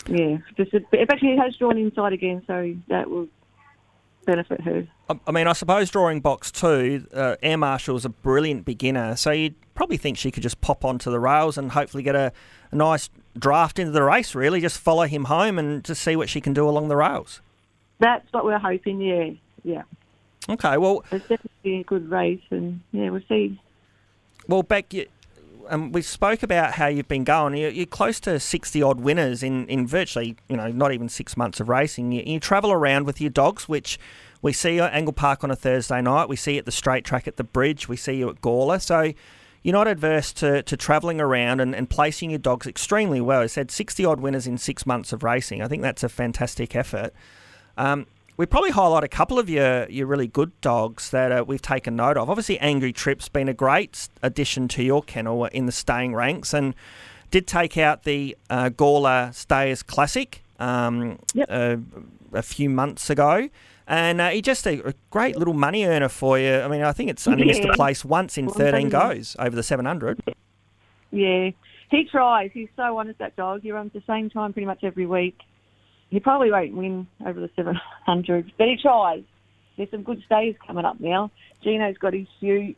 [0.09, 3.29] yeah, just a, but she has drawn inside again, so that will
[4.27, 4.87] benefit her.
[5.09, 9.31] I- I mean, I suppose drawing box two, uh, Air Marshal's a brilliant beginner, so
[9.31, 12.33] you'd probably think she could just pop onto the rails and hopefully get a,
[12.71, 14.61] a nice draft into the race, really.
[14.61, 17.41] Just follow him home and just see what she can do along the rails.
[18.01, 19.01] That's what we're hoping.
[19.01, 19.31] Yeah,
[19.65, 19.83] yeah.
[20.49, 23.61] Okay, well, It's definitely a good race, and yeah, we'll see.
[24.47, 25.07] well, Bec, you,
[25.69, 27.57] um, we spoke about how you've been going.
[27.57, 31.37] You're, you're close to 60 odd winners in, in virtually, you know, not even six
[31.37, 32.13] months of racing.
[32.13, 33.99] You, you travel around with your dogs, which
[34.43, 36.29] we see at Angle Park on a Thursday night.
[36.29, 37.89] We see at the straight track at the bridge.
[37.89, 38.81] We see you at Gawler.
[38.81, 39.13] So
[39.63, 43.41] you're not adverse to, to travelling around and, and placing your dogs extremely well.
[43.41, 45.63] I said 60 odd winners in six months of racing.
[45.63, 47.13] I think that's a fantastic effort.
[47.77, 48.07] Um,
[48.39, 51.97] we probably highlight a couple of your, your really good dogs that uh, we've taken
[51.97, 52.31] note of.
[52.31, 56.75] Obviously, Angry Trip's been a great addition to your kennel in the staying ranks and
[57.33, 61.49] did take out the uh, Gawler Stayers Classic um, Yep.
[61.51, 61.77] uh,
[62.33, 63.49] a few months ago.
[63.89, 66.61] And uh, he just a, a great little money earner for you.
[66.61, 69.63] I mean, I think it's only missed a place once in 13 goes over the
[69.65, 70.21] 700.
[71.11, 71.51] Yeah,
[71.91, 72.51] he tries.
[72.53, 73.63] He's so honest, that dog.
[73.63, 75.41] He runs the same time pretty much every week.
[76.11, 79.23] He probably won't win over the 700, but he tries.
[79.77, 81.31] There's some good stays coming up now.
[81.63, 82.75] Gino's got his few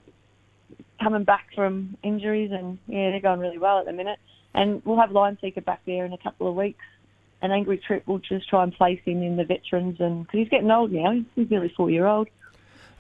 [1.01, 4.19] coming back from injuries, and yeah, they're going really well at the minute.
[4.53, 6.85] And we'll have Lion Seeker back there in a couple of weeks.
[7.43, 10.49] And Angry Trip will just try and place him in the veterans, and because he's
[10.51, 12.29] getting old now, he's, nearly four year old.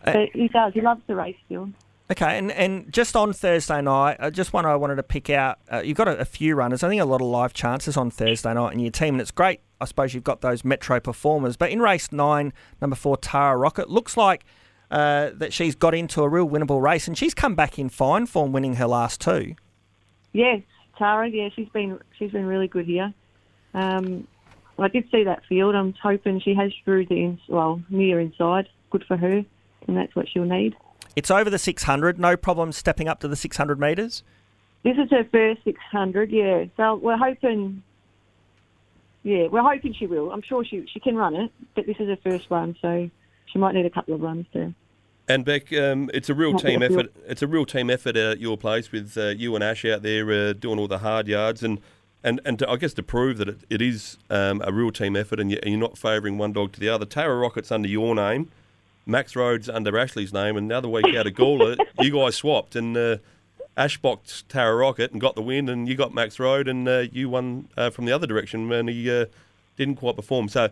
[0.02, 0.72] Uh, But he does.
[0.72, 1.68] He loves the race still.
[2.10, 5.58] Okay, and, and just on Thursday night, uh, just one I wanted to pick out.
[5.70, 6.82] Uh, you've got a, a few runners.
[6.82, 9.30] I think a lot of live chances on Thursday night in your team, and it's
[9.30, 9.60] great.
[9.80, 11.56] I suppose you've got those Metro performers.
[11.56, 14.44] But in race nine, number four, Tara Rocket, looks like
[14.90, 18.26] uh, that she's got into a real winnable race, and she's come back in fine
[18.26, 19.54] form, winning her last two.
[20.32, 20.62] Yes,
[20.98, 21.28] Tara.
[21.28, 23.12] Yeah, she's been she's been really good here.
[23.74, 24.26] Um,
[24.78, 25.74] I did see that field.
[25.74, 28.68] I'm hoping she has through the ins- well near inside.
[28.90, 29.44] Good for her,
[29.86, 30.76] and that's what she'll need.
[31.16, 34.22] It's over the 600, no problem stepping up to the 600 metres.
[34.84, 36.30] This is her first 600.
[36.30, 37.82] Yeah, so we're hoping.
[39.22, 40.33] Yeah, we're hoping she will.
[40.33, 43.11] I'm sure she she can run it, but this is her first one, so
[43.46, 44.74] she might need a couple of runs to.
[45.28, 47.12] And Bec, um, it's a real Not team effort.
[47.26, 50.30] It's a real team effort at your place with uh, you and Ash out there
[50.33, 51.80] uh, doing all the hard yards, and
[52.24, 55.14] and and to, I guess to prove that it, it is um, a real team
[55.16, 57.04] effort, and you're not favouring one dog to the other.
[57.04, 58.50] Tara Rocket's under your name,
[59.06, 62.74] Max Rhodes under Ashley's name, and the other week out of Gawler, you guys swapped,
[62.74, 63.18] and uh,
[63.76, 67.04] Ash boxed Tara Rocket and got the win, and you got Max Road, and uh,
[67.12, 69.26] you won uh, from the other direction, and he uh,
[69.76, 70.48] didn't quite perform.
[70.48, 70.70] So.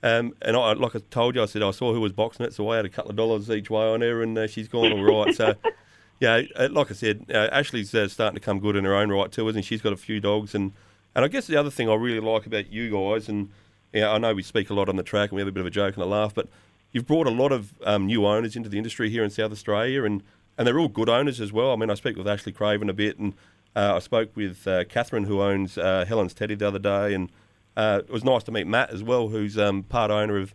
[0.00, 2.54] Um, and I, like I told you, I said I saw who was boxing it,
[2.54, 4.92] so I had a couple of dollars each way on her, and uh, she's gone
[4.92, 5.34] all right.
[5.34, 5.56] So,
[6.20, 9.10] yeah, uh, like I said, uh, Ashley's uh, starting to come good in her own
[9.10, 9.74] right too, isn't she?
[9.74, 10.72] She's got a few dogs, and
[11.16, 13.50] and I guess the other thing I really like about you guys, and
[13.92, 15.60] yeah, I know we speak a lot on the track and we have a bit
[15.60, 16.48] of a joke and a laugh, but
[16.92, 20.04] you've brought a lot of um, new owners into the industry here in South Australia,
[20.04, 20.22] and
[20.58, 21.72] and they're all good owners as well.
[21.72, 23.34] I mean, I speak with Ashley Craven a bit, and
[23.76, 27.30] Uh, I spoke with uh, Catherine, who owns uh, Helen's Teddy, the other day, and
[27.76, 30.52] uh, it was nice to meet Matt as well, who's um, part owner of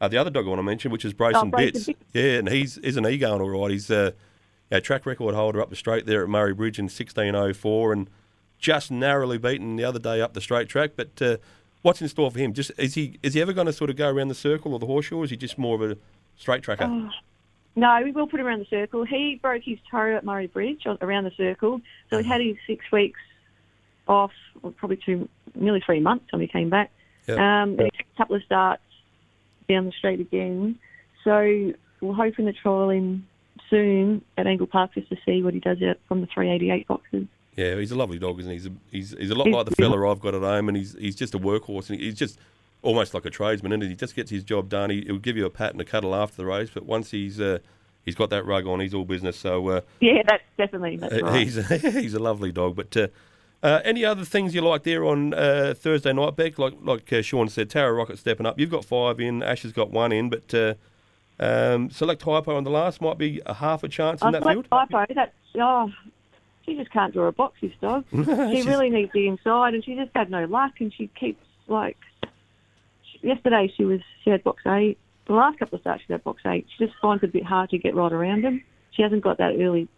[0.00, 1.86] uh, the other dog I want to mention, which is Brayson Brayson Bits.
[1.86, 2.00] Bits.
[2.12, 3.70] Yeah, and he's isn't he going all right?
[3.70, 4.10] He's uh,
[4.72, 8.10] a track record holder up the straight there at Murray Bridge in 1604, and
[8.58, 10.92] just narrowly beaten the other day up the straight track.
[10.96, 11.36] But uh,
[11.82, 12.54] what's in store for him?
[12.54, 14.78] Just is he is he ever going to sort of go around the circle or
[14.80, 15.18] the horseshoe?
[15.18, 15.96] Or is he just more of a
[16.36, 16.86] straight tracker?
[16.88, 17.10] Oh,
[17.76, 19.04] No, we will put him around the circle.
[19.04, 22.56] He broke his toe at Murray Bridge on, around the circle, so he had his
[22.66, 23.18] six weeks
[24.06, 24.32] off,
[24.62, 26.92] or probably two, nearly three months when he came back.
[27.26, 27.38] Yep.
[27.38, 28.82] Um, took a couple of starts
[29.68, 30.78] down the street again.
[31.24, 33.26] So we're hoping to trial him
[33.70, 37.26] soon at Angle Park just to see what he does out from the 388 boxes.
[37.56, 38.56] Yeah, he's a lovely dog, isn't he?
[38.56, 40.76] He's a, he's, he's a lot He's like the fella I've got at home, and
[40.76, 42.38] he's he's just a workhorse, and he's just
[42.84, 44.90] almost like a tradesman, and he just gets his job done.
[44.90, 47.40] He, he'll give you a pat and a cuddle after the race, but once he's
[47.40, 47.58] uh,
[48.04, 49.36] he's got that rug on, he's all business.
[49.36, 51.42] So uh, Yeah, that's definitely that's uh, right.
[51.42, 52.76] he's he's a lovely dog.
[52.76, 53.08] But uh,
[53.62, 56.58] uh, any other things you like there on uh, Thursday night, Bec?
[56.58, 58.58] Like like uh, Shaun said, Tara Rocket stepping up.
[58.60, 59.42] You've got five in.
[59.42, 60.54] Ash has got one in, but.
[60.54, 60.74] Uh,
[61.40, 64.44] um, select hypo on the last might be a half a chance in I that
[64.44, 64.68] field.
[64.70, 65.04] Typo.
[65.12, 65.90] That's oh,
[66.64, 67.56] she just can't draw a box.
[67.60, 68.04] This dog.
[68.12, 70.74] she really needs the inside, and she just had no luck.
[70.78, 71.96] And she keeps like
[73.24, 73.72] yesterday.
[73.76, 74.98] She was she had box eight.
[75.26, 76.66] The last couple of starts she had box eight.
[76.76, 78.62] She just finds it a bit hard to get right around him.
[78.92, 79.88] She hasn't got that early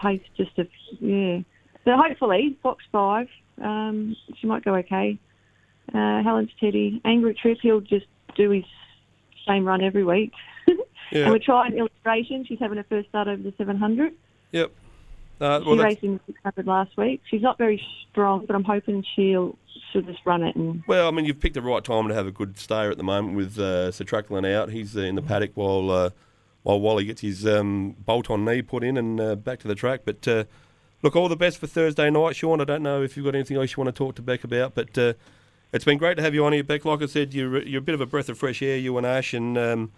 [0.00, 0.22] pace.
[0.36, 0.68] Just to
[1.00, 1.40] yeah.
[1.84, 3.28] So hopefully box five.
[3.62, 5.18] Um, she might go okay.
[5.94, 7.58] Uh, Helen's Teddy, Angry Trip.
[7.62, 8.06] He'll just
[8.36, 8.64] do his
[9.46, 10.32] same run every week.
[11.12, 11.22] Yeah.
[11.22, 12.44] And we're trying illustration.
[12.46, 14.12] She's having her first start over the 700.
[14.52, 14.72] Yep.
[15.40, 17.22] Uh, She well, that's, raced in the 600 last week.
[17.30, 17.80] She's not very
[18.10, 19.56] strong, but I'm hoping she'll
[19.92, 20.56] she'll just run it.
[20.56, 22.96] And Well, I mean, you've picked the right time to have a good stayer at
[22.96, 24.70] the moment with uh, Sir Truckland out.
[24.70, 26.10] He's uh, in the paddock while uh,
[26.62, 29.74] while Wally gets his um, bolt on knee put in and uh, back to the
[29.74, 30.00] track.
[30.04, 30.44] But uh,
[31.02, 32.60] look, all the best for Thursday night, Shaun.
[32.60, 34.74] I don't know if you've got anything else you want to talk to Bec about,
[34.74, 35.12] but uh,
[35.72, 36.84] it's been great to have you on here, Bec.
[36.84, 39.06] Like I said, you're you're a bit of a breath of fresh air, you and
[39.06, 39.92] Ash, and um,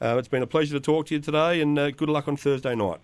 [0.00, 1.60] uh, it's been a pleasure to talk to you today.
[1.60, 2.98] And uh, good luck on Thursday night.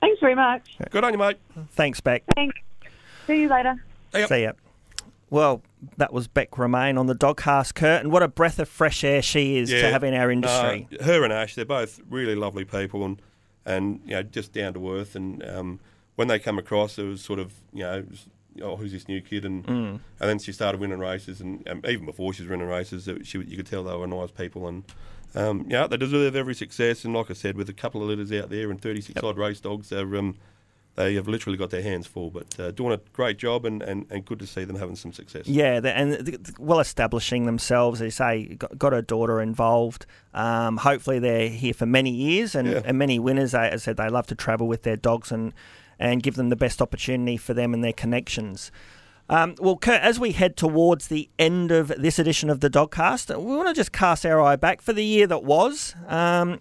[0.00, 0.76] thanks very much.
[0.90, 1.38] Good on you, mate.
[1.72, 2.24] Thanks, Bec.
[2.34, 2.56] Thanks.
[3.26, 3.82] See you later.
[4.12, 4.28] Yep.
[4.28, 4.52] See ya.
[5.30, 5.62] Well,
[5.96, 8.10] that was Bec Romyn on the Dogcast curtain.
[8.10, 10.88] What a breath of fresh air she is to have in our industry.
[10.98, 13.20] Uh, her and Ash, they're both really lovely people and
[13.66, 15.14] and you know just down to earth.
[15.14, 15.80] And um,
[16.16, 18.04] when they come across, it was sort of you know.
[18.10, 18.26] was,
[18.60, 19.44] Oh, who's this new kid?
[19.44, 20.00] And Mm.
[20.18, 23.24] and then she started winning races, and um, even before she was winning races, it,
[23.24, 24.82] she, you could tell they were nice people, and
[25.36, 27.04] um, yeah, they deserve every success.
[27.04, 29.60] And like I said, with a couple of litters out there and 36 odd race
[29.60, 30.34] dogs, they're um,
[30.98, 34.04] they have literally got their hands full, but uh, doing a great job, and, and,
[34.10, 35.46] and good to see them having some success.
[35.46, 38.00] Yeah, and well establishing themselves.
[38.00, 40.06] They say, got, got a daughter involved.
[40.34, 42.82] Um, hopefully, they're here for many years and, Yeah.
[42.84, 43.52] and many winners.
[43.52, 45.54] They, as I said, they love to travel with their dogs and
[46.00, 48.70] and give them the best opportunity for them and their connections.
[49.28, 53.36] Um, well, Kurt, as we head towards the end of this edition of the Dogcast,
[53.36, 55.94] we want to just cast our eye back for the year that was.
[56.06, 56.60] Um,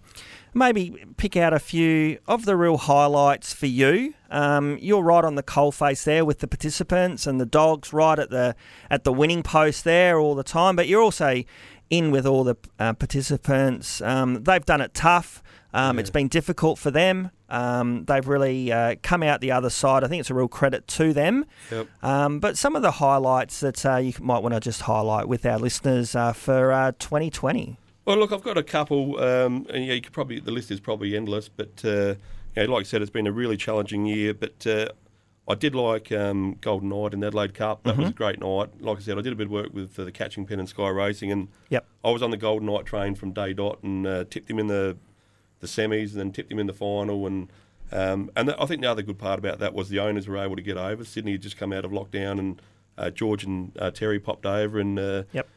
[0.58, 4.14] maybe pick out a few of the real highlights for you.
[4.30, 8.30] Um, you're right on the coalface there with the participants and the dogs right at
[8.30, 8.56] the
[8.90, 10.76] at the winning post there all the time.
[10.76, 11.44] But you're also
[11.90, 14.02] in with all the uh, participants.
[14.02, 15.42] Um, they've done it tough.
[15.74, 17.32] Um, It's been difficult for them.
[17.50, 20.04] Um, they've really uh, come out the other side.
[20.04, 21.46] I think it's a real credit to them.
[21.72, 21.88] Yep.
[22.04, 25.46] Um, but some of the highlights that uh, you might want to just highlight with
[25.46, 27.78] our listeners uh, for uh, 2020.
[28.08, 30.80] Well, look, I've got a couple, um, and yeah, you could probably the list is
[30.80, 32.16] probably endless, but uh,
[32.56, 34.34] you know, like I said, it's been a really challenging year.
[34.34, 34.88] But uh,
[35.46, 37.84] I did like um, Golden Night in the Adelaide Cup.
[37.84, 38.70] That was a great night.
[38.80, 40.70] Like I said, I did a bit of work with uh, the Catching Pen and
[40.70, 41.86] Sky Racing, and Yep.
[42.06, 44.68] I was on the Golden Night train from day dot and uh, tipped him in
[44.68, 44.96] the
[45.60, 47.52] the semis, and then tipped him in the final, and
[47.92, 50.56] um, and I think the other good part about that was the owners were able
[50.56, 51.04] to get over.
[51.04, 52.62] Sydney had just come out of lockdown, and
[52.98, 55.48] uh, George and uh, Terry popped over, and uh, Yep.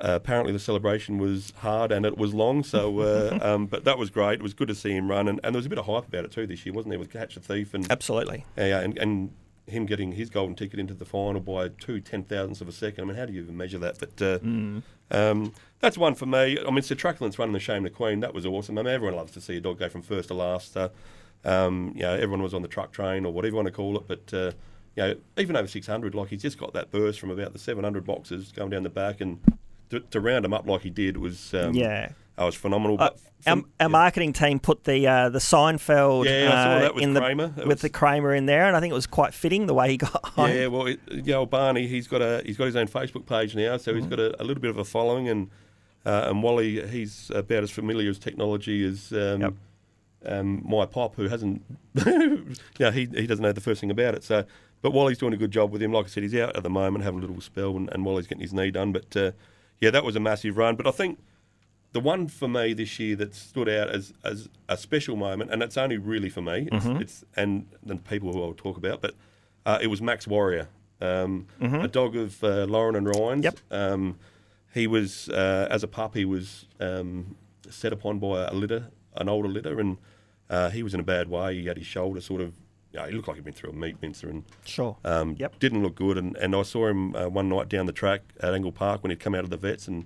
[0.00, 3.98] Uh, apparently the celebration was hard and it was long, so uh, um, but that
[3.98, 4.34] was great.
[4.34, 6.08] It was good to see him run, and, and there was a bit of hype
[6.08, 6.98] about it too this year, wasn't there?
[6.98, 8.44] With Catch the Thief and Absolutely.
[8.56, 9.32] yeah, and, and
[9.66, 13.04] him getting his golden ticket into the final by two ten thousandths of a second.
[13.04, 13.98] I mean, how do you even measure that?
[13.98, 14.38] But uh,
[15.10, 16.58] um, that's one for me.
[16.58, 18.20] I mean, Sir Truckland's running the Shame the Queen.
[18.20, 18.76] That was awesome.
[18.78, 20.76] I mean, everyone loves to see a dog go from first to last.
[20.76, 20.88] Uh,
[21.44, 23.96] um, you know, everyone was on the truck train or whatever you want to call
[23.96, 24.32] it, but.
[24.32, 24.52] Uh,
[24.96, 28.04] you know, even over 600, like he's just got that burst from about the 700
[28.04, 29.40] boxes going down the back, and
[29.90, 32.10] to, to round him up like he did was um, Yeah.
[32.36, 32.96] that was phenomenal.
[33.00, 36.50] Uh, But our, our marketing team put the uh, the Seinfeld Yeah,
[36.80, 37.44] I uh, with in the Kramer.
[37.56, 39.74] It with was- the Kramer in there, and I think it was quite fitting the
[39.74, 40.32] way he got.
[40.38, 43.54] Yeah, well, it, yeah, old Barney, he's got a he's got his own Facebook page
[43.54, 44.00] now, so Mm-hmm.
[44.00, 45.50] he's got a, a little bit of a following, and
[46.06, 49.54] uh, and Wally, he's about as familiar as technology as um, Yep.
[50.26, 51.62] um, my pop, who hasn't,
[52.78, 54.24] yeah, he he doesn't know the first thing about it.
[54.24, 54.44] So,
[54.82, 55.92] but Wally's doing a good job with him.
[55.92, 58.26] Like I said, he's out at the moment, having a little spell, and, and Wally's
[58.26, 58.92] getting his knee done.
[58.92, 59.32] But uh,
[59.80, 60.76] yeah, that was a massive run.
[60.76, 61.18] But I think
[61.92, 65.62] the one for me this year that stood out as as a special moment, and
[65.62, 69.14] it's only really for me, it's, it's and the people who I'll talk about, but
[69.66, 70.68] uh, it was Max Warrior,
[71.00, 73.44] um, a dog of uh, Lauren and Ryan's.
[73.44, 73.58] Yep.
[73.70, 74.18] Um,
[74.74, 77.36] he was uh, as a pup, he was um,
[77.70, 79.96] set upon by a litter, an older litter, and
[80.50, 81.54] uh, he was in a bad way.
[81.60, 82.54] He had his shoulder sort of.
[82.94, 84.96] Yeah, he looked like he'd been through a meat mincer and Sure.
[85.04, 85.58] um, Yep.
[85.58, 86.16] didn't look good.
[86.16, 89.10] And, and I saw him uh, one night down the track at Angle Park when
[89.10, 90.04] he'd come out of the vets and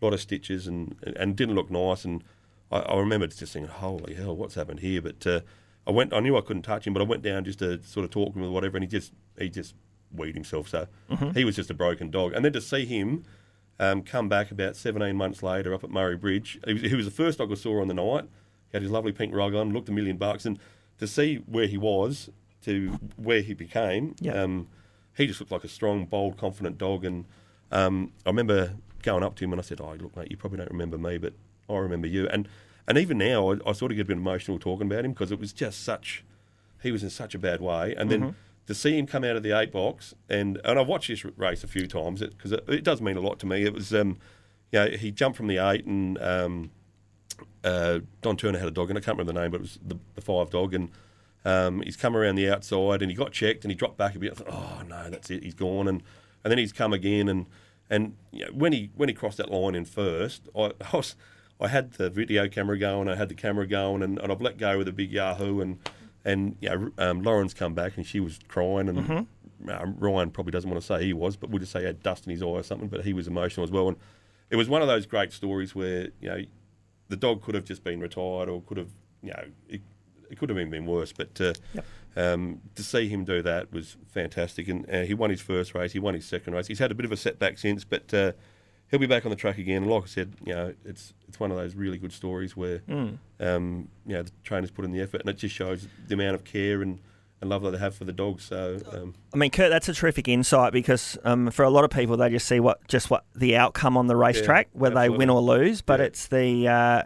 [0.00, 2.04] a lot of stitches and, and didn't look nice.
[2.04, 2.22] And
[2.70, 5.02] I, I remember just thinking, holy hell, what's happened here?
[5.02, 5.40] But uh,
[5.86, 6.12] I went.
[6.14, 8.34] I knew I couldn't touch him, but I went down just to sort of talk
[8.34, 9.74] to him or whatever, and he just he just
[10.12, 10.68] weed himself.
[10.68, 10.86] So
[11.34, 12.32] he was just a broken dog.
[12.34, 13.24] And then to see him
[13.80, 17.04] um, come back about 17 months later up at Murray Bridge, he was, he was
[17.06, 18.24] the first dog I saw on the night.
[18.70, 20.58] He had his lovely pink rug on, looked a million bucks, and
[20.98, 22.30] to see where he was
[22.62, 24.42] to where he became, Yeah.
[24.42, 24.68] um,
[25.16, 27.04] he just looked like a strong, bold, confident dog.
[27.04, 27.24] And
[27.72, 30.58] um, I remember going up to him and I said, "Oh, look, mate, you probably
[30.58, 31.34] don't remember me, but
[31.68, 32.48] I remember you." And
[32.86, 35.32] and even now, I, I sort of get a bit emotional talking about him because
[35.32, 36.24] it was just such.
[36.82, 38.36] He was in such a bad way, and then
[38.66, 41.64] to see him come out of the eight box, and and I've watched this race
[41.64, 43.64] a few times because it, it, does mean a lot to me.
[43.64, 44.18] It was, um,
[44.70, 46.70] you know, he jumped from the eight, and um,
[47.64, 49.78] uh, Don Turner had a dog, and I can't remember the name, but it was
[49.84, 50.90] the, the five dog, and
[51.44, 54.18] um, he's come around the outside, and he got checked, and he dropped back a
[54.18, 54.32] bit.
[54.32, 56.02] I thought, oh no, that's it, he's gone, and
[56.44, 57.46] and then he's come again, and
[57.90, 61.16] and you know, when he when he crossed that line in first, I, I was.
[61.60, 64.58] I had the video camera going, I had the camera going, and, and I've let
[64.58, 65.78] go with a big Yahoo, and
[66.24, 69.26] and you know, um, Lauren's come back and she was crying, and
[69.68, 72.02] um, Ryan probably doesn't want to say he was, but we'll just say he had
[72.02, 73.96] dust in his eye or something, but he was emotional as well, and
[74.50, 76.44] it was one of those great stories where you know
[77.08, 78.90] the dog could have just been retired or could have
[79.22, 79.80] you know it,
[80.30, 81.84] it could have even been worse, but uh, Yep.
[82.16, 85.92] um, to see him do that was fantastic, and uh, he won his first race,
[85.92, 88.12] he won his second race, he's had a bit of a setback since, but.
[88.14, 88.32] Uh,
[88.90, 91.38] He'll be back on the track again, and like I said, you know, it's it's
[91.38, 92.80] one of those really good stories where,
[93.38, 96.36] um, you know, the trainers put in the effort, and it just shows the amount
[96.36, 96.98] of care and,
[97.40, 98.44] and love that they have for the dogs.
[98.44, 101.90] So, um, I mean, Kurt, that's a terrific insight because um, for a lot of
[101.90, 105.30] people, they just see what just what the outcome on the racetrack, whether they win
[105.30, 105.82] or lose.
[105.82, 106.06] But Yeah.
[106.06, 107.02] it's the uh,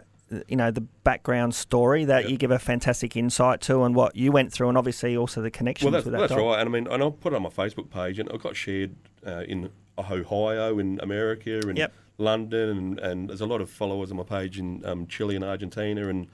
[0.47, 2.29] you know the background story that Yeah.
[2.31, 5.51] you give a fantastic insight to, and what you went through, and obviously also the
[5.51, 6.59] connections well, that's, that that's right.
[6.59, 8.95] And I mean, and I'll put it on my Facebook page, and it got shared
[9.27, 11.93] uh, in Ohio, in America, and Yep.
[12.17, 15.43] London, and, and there's a lot of followers on my page in um, Chile and
[15.43, 16.27] Argentina, and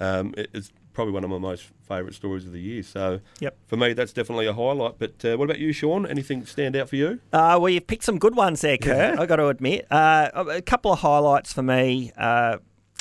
[0.00, 2.82] um, it, it's probably one of my most favourite stories of the year.
[2.82, 3.56] So, Yep.
[3.66, 4.94] for me, that's definitely a highlight.
[4.98, 6.06] But uh, what about you, Shaun?
[6.06, 7.20] Anything stand out for you?
[7.34, 9.18] Uh, well, you've picked some good ones there, Kurt.
[9.18, 9.86] i got to admit.
[9.92, 12.12] Uh, a couple of highlights for me.
[12.16, 12.56] Uh,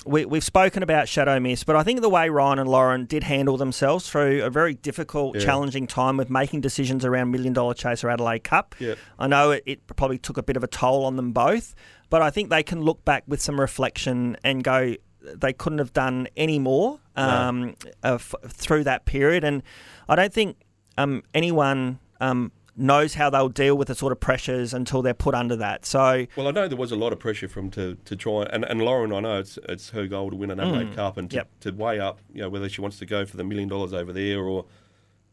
[0.06, 3.24] we, we've spoken about Shadow Mist, but I think the way Ryan and Lauren did
[3.24, 5.46] handle themselves through a very difficult, Yeah.
[5.46, 8.76] challenging time with making decisions around Million Dollar Chaser Adelaide Cup.
[8.78, 8.96] Yeah.
[9.18, 11.74] I know it, it probably took a bit of a toll on them both,
[12.12, 14.96] but I think they can look back with some reflection and go,
[15.36, 19.44] they couldn't have done any more um, of, through that period.
[19.44, 19.64] And
[20.10, 20.58] I don't think
[20.98, 25.34] um, anyone um, knows how they'll deal with the sort of pressures until they're put
[25.34, 25.86] under that.
[25.86, 28.66] So, Well, I know there was a lot of pressure from to, to try and,
[28.66, 29.14] and Lauren.
[29.14, 31.40] I know it's it's her goal to win an Adelaide Cup and to, Mm.
[31.40, 31.50] Yep.
[31.62, 34.12] to weigh up, you know, whether she wants to go for the million dollars over
[34.14, 34.66] there or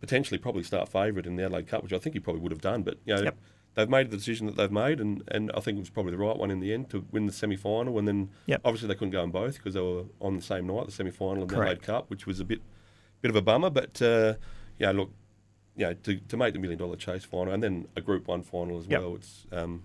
[0.00, 2.60] potentially probably start favourite in the Adelaide Cup, which I think he probably would have
[2.60, 2.82] done.
[2.82, 3.36] But you know, Yep.
[3.74, 6.18] They've made the decision that they've made, and, and I think it was probably the
[6.18, 7.98] right one in the end to win the semi final.
[7.98, 8.60] And then Yep.
[8.64, 11.10] obviously they couldn't go in both because they were on the same night, the semi
[11.10, 11.56] final and the.
[11.56, 12.60] Adelaide Cup, which was a bit
[13.22, 13.70] bit of a bummer.
[13.70, 14.34] But uh,
[14.78, 15.10] know, look,
[15.76, 18.42] you know, to, to make the million dollar chase final and then a Group One
[18.42, 19.00] final as Yep.
[19.00, 19.84] well, it's um,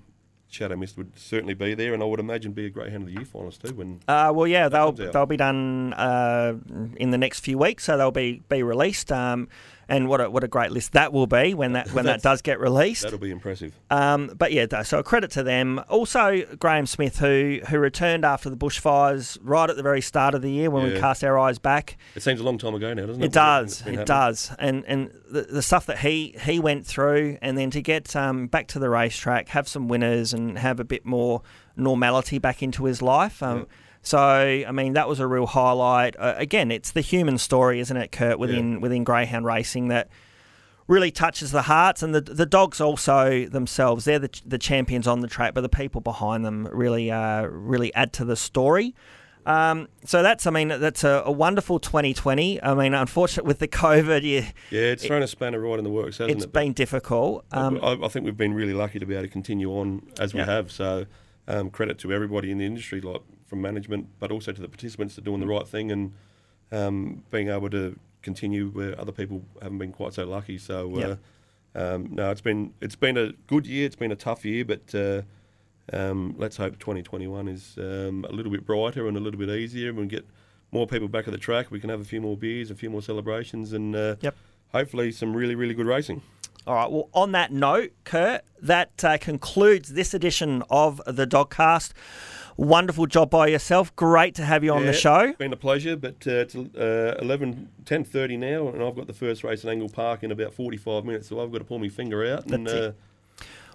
[0.50, 3.14] Shadow Mist would certainly be there, and I would imagine be a Greyhound of the
[3.14, 3.74] Year finalist too.
[3.76, 6.56] When uh, well, yeah, they'll they'll be done uh,
[6.98, 9.12] in the next few weeks, so they'll be be released.
[9.12, 9.48] Um,
[9.90, 12.42] and what a, what a great list that will be when that when that does
[12.42, 13.04] get released.
[13.04, 13.74] that'll be impressive.
[13.90, 15.82] Um, but yeah, so a credit to them.
[15.90, 20.42] Also, Graham Smith, who who returned after the bushfires right at the very start of
[20.42, 21.98] the year when we cast our eyes back.
[22.16, 23.28] It seems a long time ago now, doesn't it?
[23.28, 23.86] It does.
[23.86, 24.52] It does.
[24.60, 28.48] And and the, the stuff that he he went through, and then to get um,
[28.48, 31.42] back to the racetrack, have some winners, and have a bit more
[31.76, 33.42] normality back into his life.
[33.44, 33.68] Um,
[34.08, 36.16] So I mean, that was a real highlight.
[36.18, 38.40] Uh, again, it's the human story, isn't it, Kurt?
[38.40, 40.10] Within within greyhound racing that
[40.88, 45.20] really touches the hearts and the the dogs also themselves they're the, the champions on
[45.20, 48.96] the track but the people behind them really uh, really add to the story
[49.46, 53.68] um, so that's I mean that's a, a wonderful 2020 I mean unfortunately with the
[53.68, 56.48] COVID yeah, Yeah, it's thrown a spanner right in the works, hasn't it's it?
[56.48, 59.30] Has been difficult um, I, I think we've been really lucky to be able to
[59.30, 60.46] continue on as we Yeah.
[60.46, 60.72] have.
[60.72, 61.06] So,
[61.50, 65.16] um, credit to everybody in the industry, like from management, but also to the participants
[65.16, 66.14] that are doing the right thing and
[66.72, 70.58] um, being able to continue where other people haven't been quite so lucky.
[70.58, 71.20] So uh, Yep.
[71.76, 73.86] um, no, it's been it's been a good year.
[73.86, 75.22] It's been a tough year, but uh,
[75.94, 79.90] um, let's hope 2021 is um, a little bit brighter and a little bit easier.
[79.90, 80.26] and We get
[80.72, 81.72] more people back at the track.
[81.72, 84.36] We can have a few more beers, a few more celebrations, and uh, Yep.
[84.74, 86.22] hopefully some really really good racing.
[86.66, 86.92] All right.
[86.92, 91.94] Well, on that note, Kurt, that uh, concludes this edition of the Dogcast.
[92.58, 93.96] Wonderful job by yourself.
[93.96, 95.20] Great to have you on the show.
[95.20, 99.14] It's been a pleasure, but uh, it's uh, 11, 10.30 now, and I've got the
[99.14, 101.88] first race at Angle Park in about 45 minutes, so I've got to pull my
[101.88, 102.92] finger out and That's uh,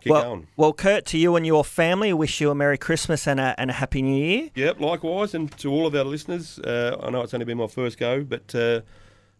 [0.00, 0.48] keep well, going.
[0.56, 3.70] well, Kurt, to you and your family, wish you a Merry Christmas and a, and
[3.70, 4.50] a Happy New Year.
[4.56, 7.68] Yep, likewise, and to all of our listeners, uh, I know it's only been my
[7.68, 8.80] first go, but uh,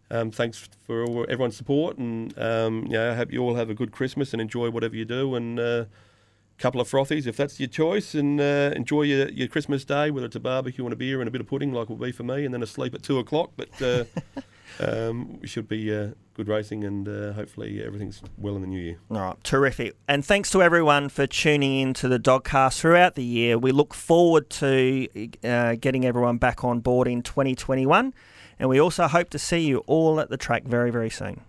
[0.09, 3.73] um, thanks for all, everyone's support, and um, yeah, I hope you all have a
[3.73, 5.89] good Christmas and enjoy whatever you do, and a
[6.63, 10.25] couple of frothies if that's your choice, and uh, enjoy your, your Christmas day, whether
[10.27, 12.13] it's a barbecue and a beer and a bit of pudding, like it will be
[12.13, 13.51] for me, and then a sleep at two o'clock.
[13.57, 14.05] But uh,
[14.79, 18.79] um, we should be uh, good racing, and uh, hopefully everything's well in the new
[18.79, 18.97] year.
[19.11, 19.97] All right, terrific.
[20.07, 23.57] And thanks to everyone for tuning in to the Dogcast throughout the year.
[23.57, 28.13] We look forward to uh, getting everyone back on board in 2021.
[28.57, 31.41] And we also hope to see you all at the track very, very soon.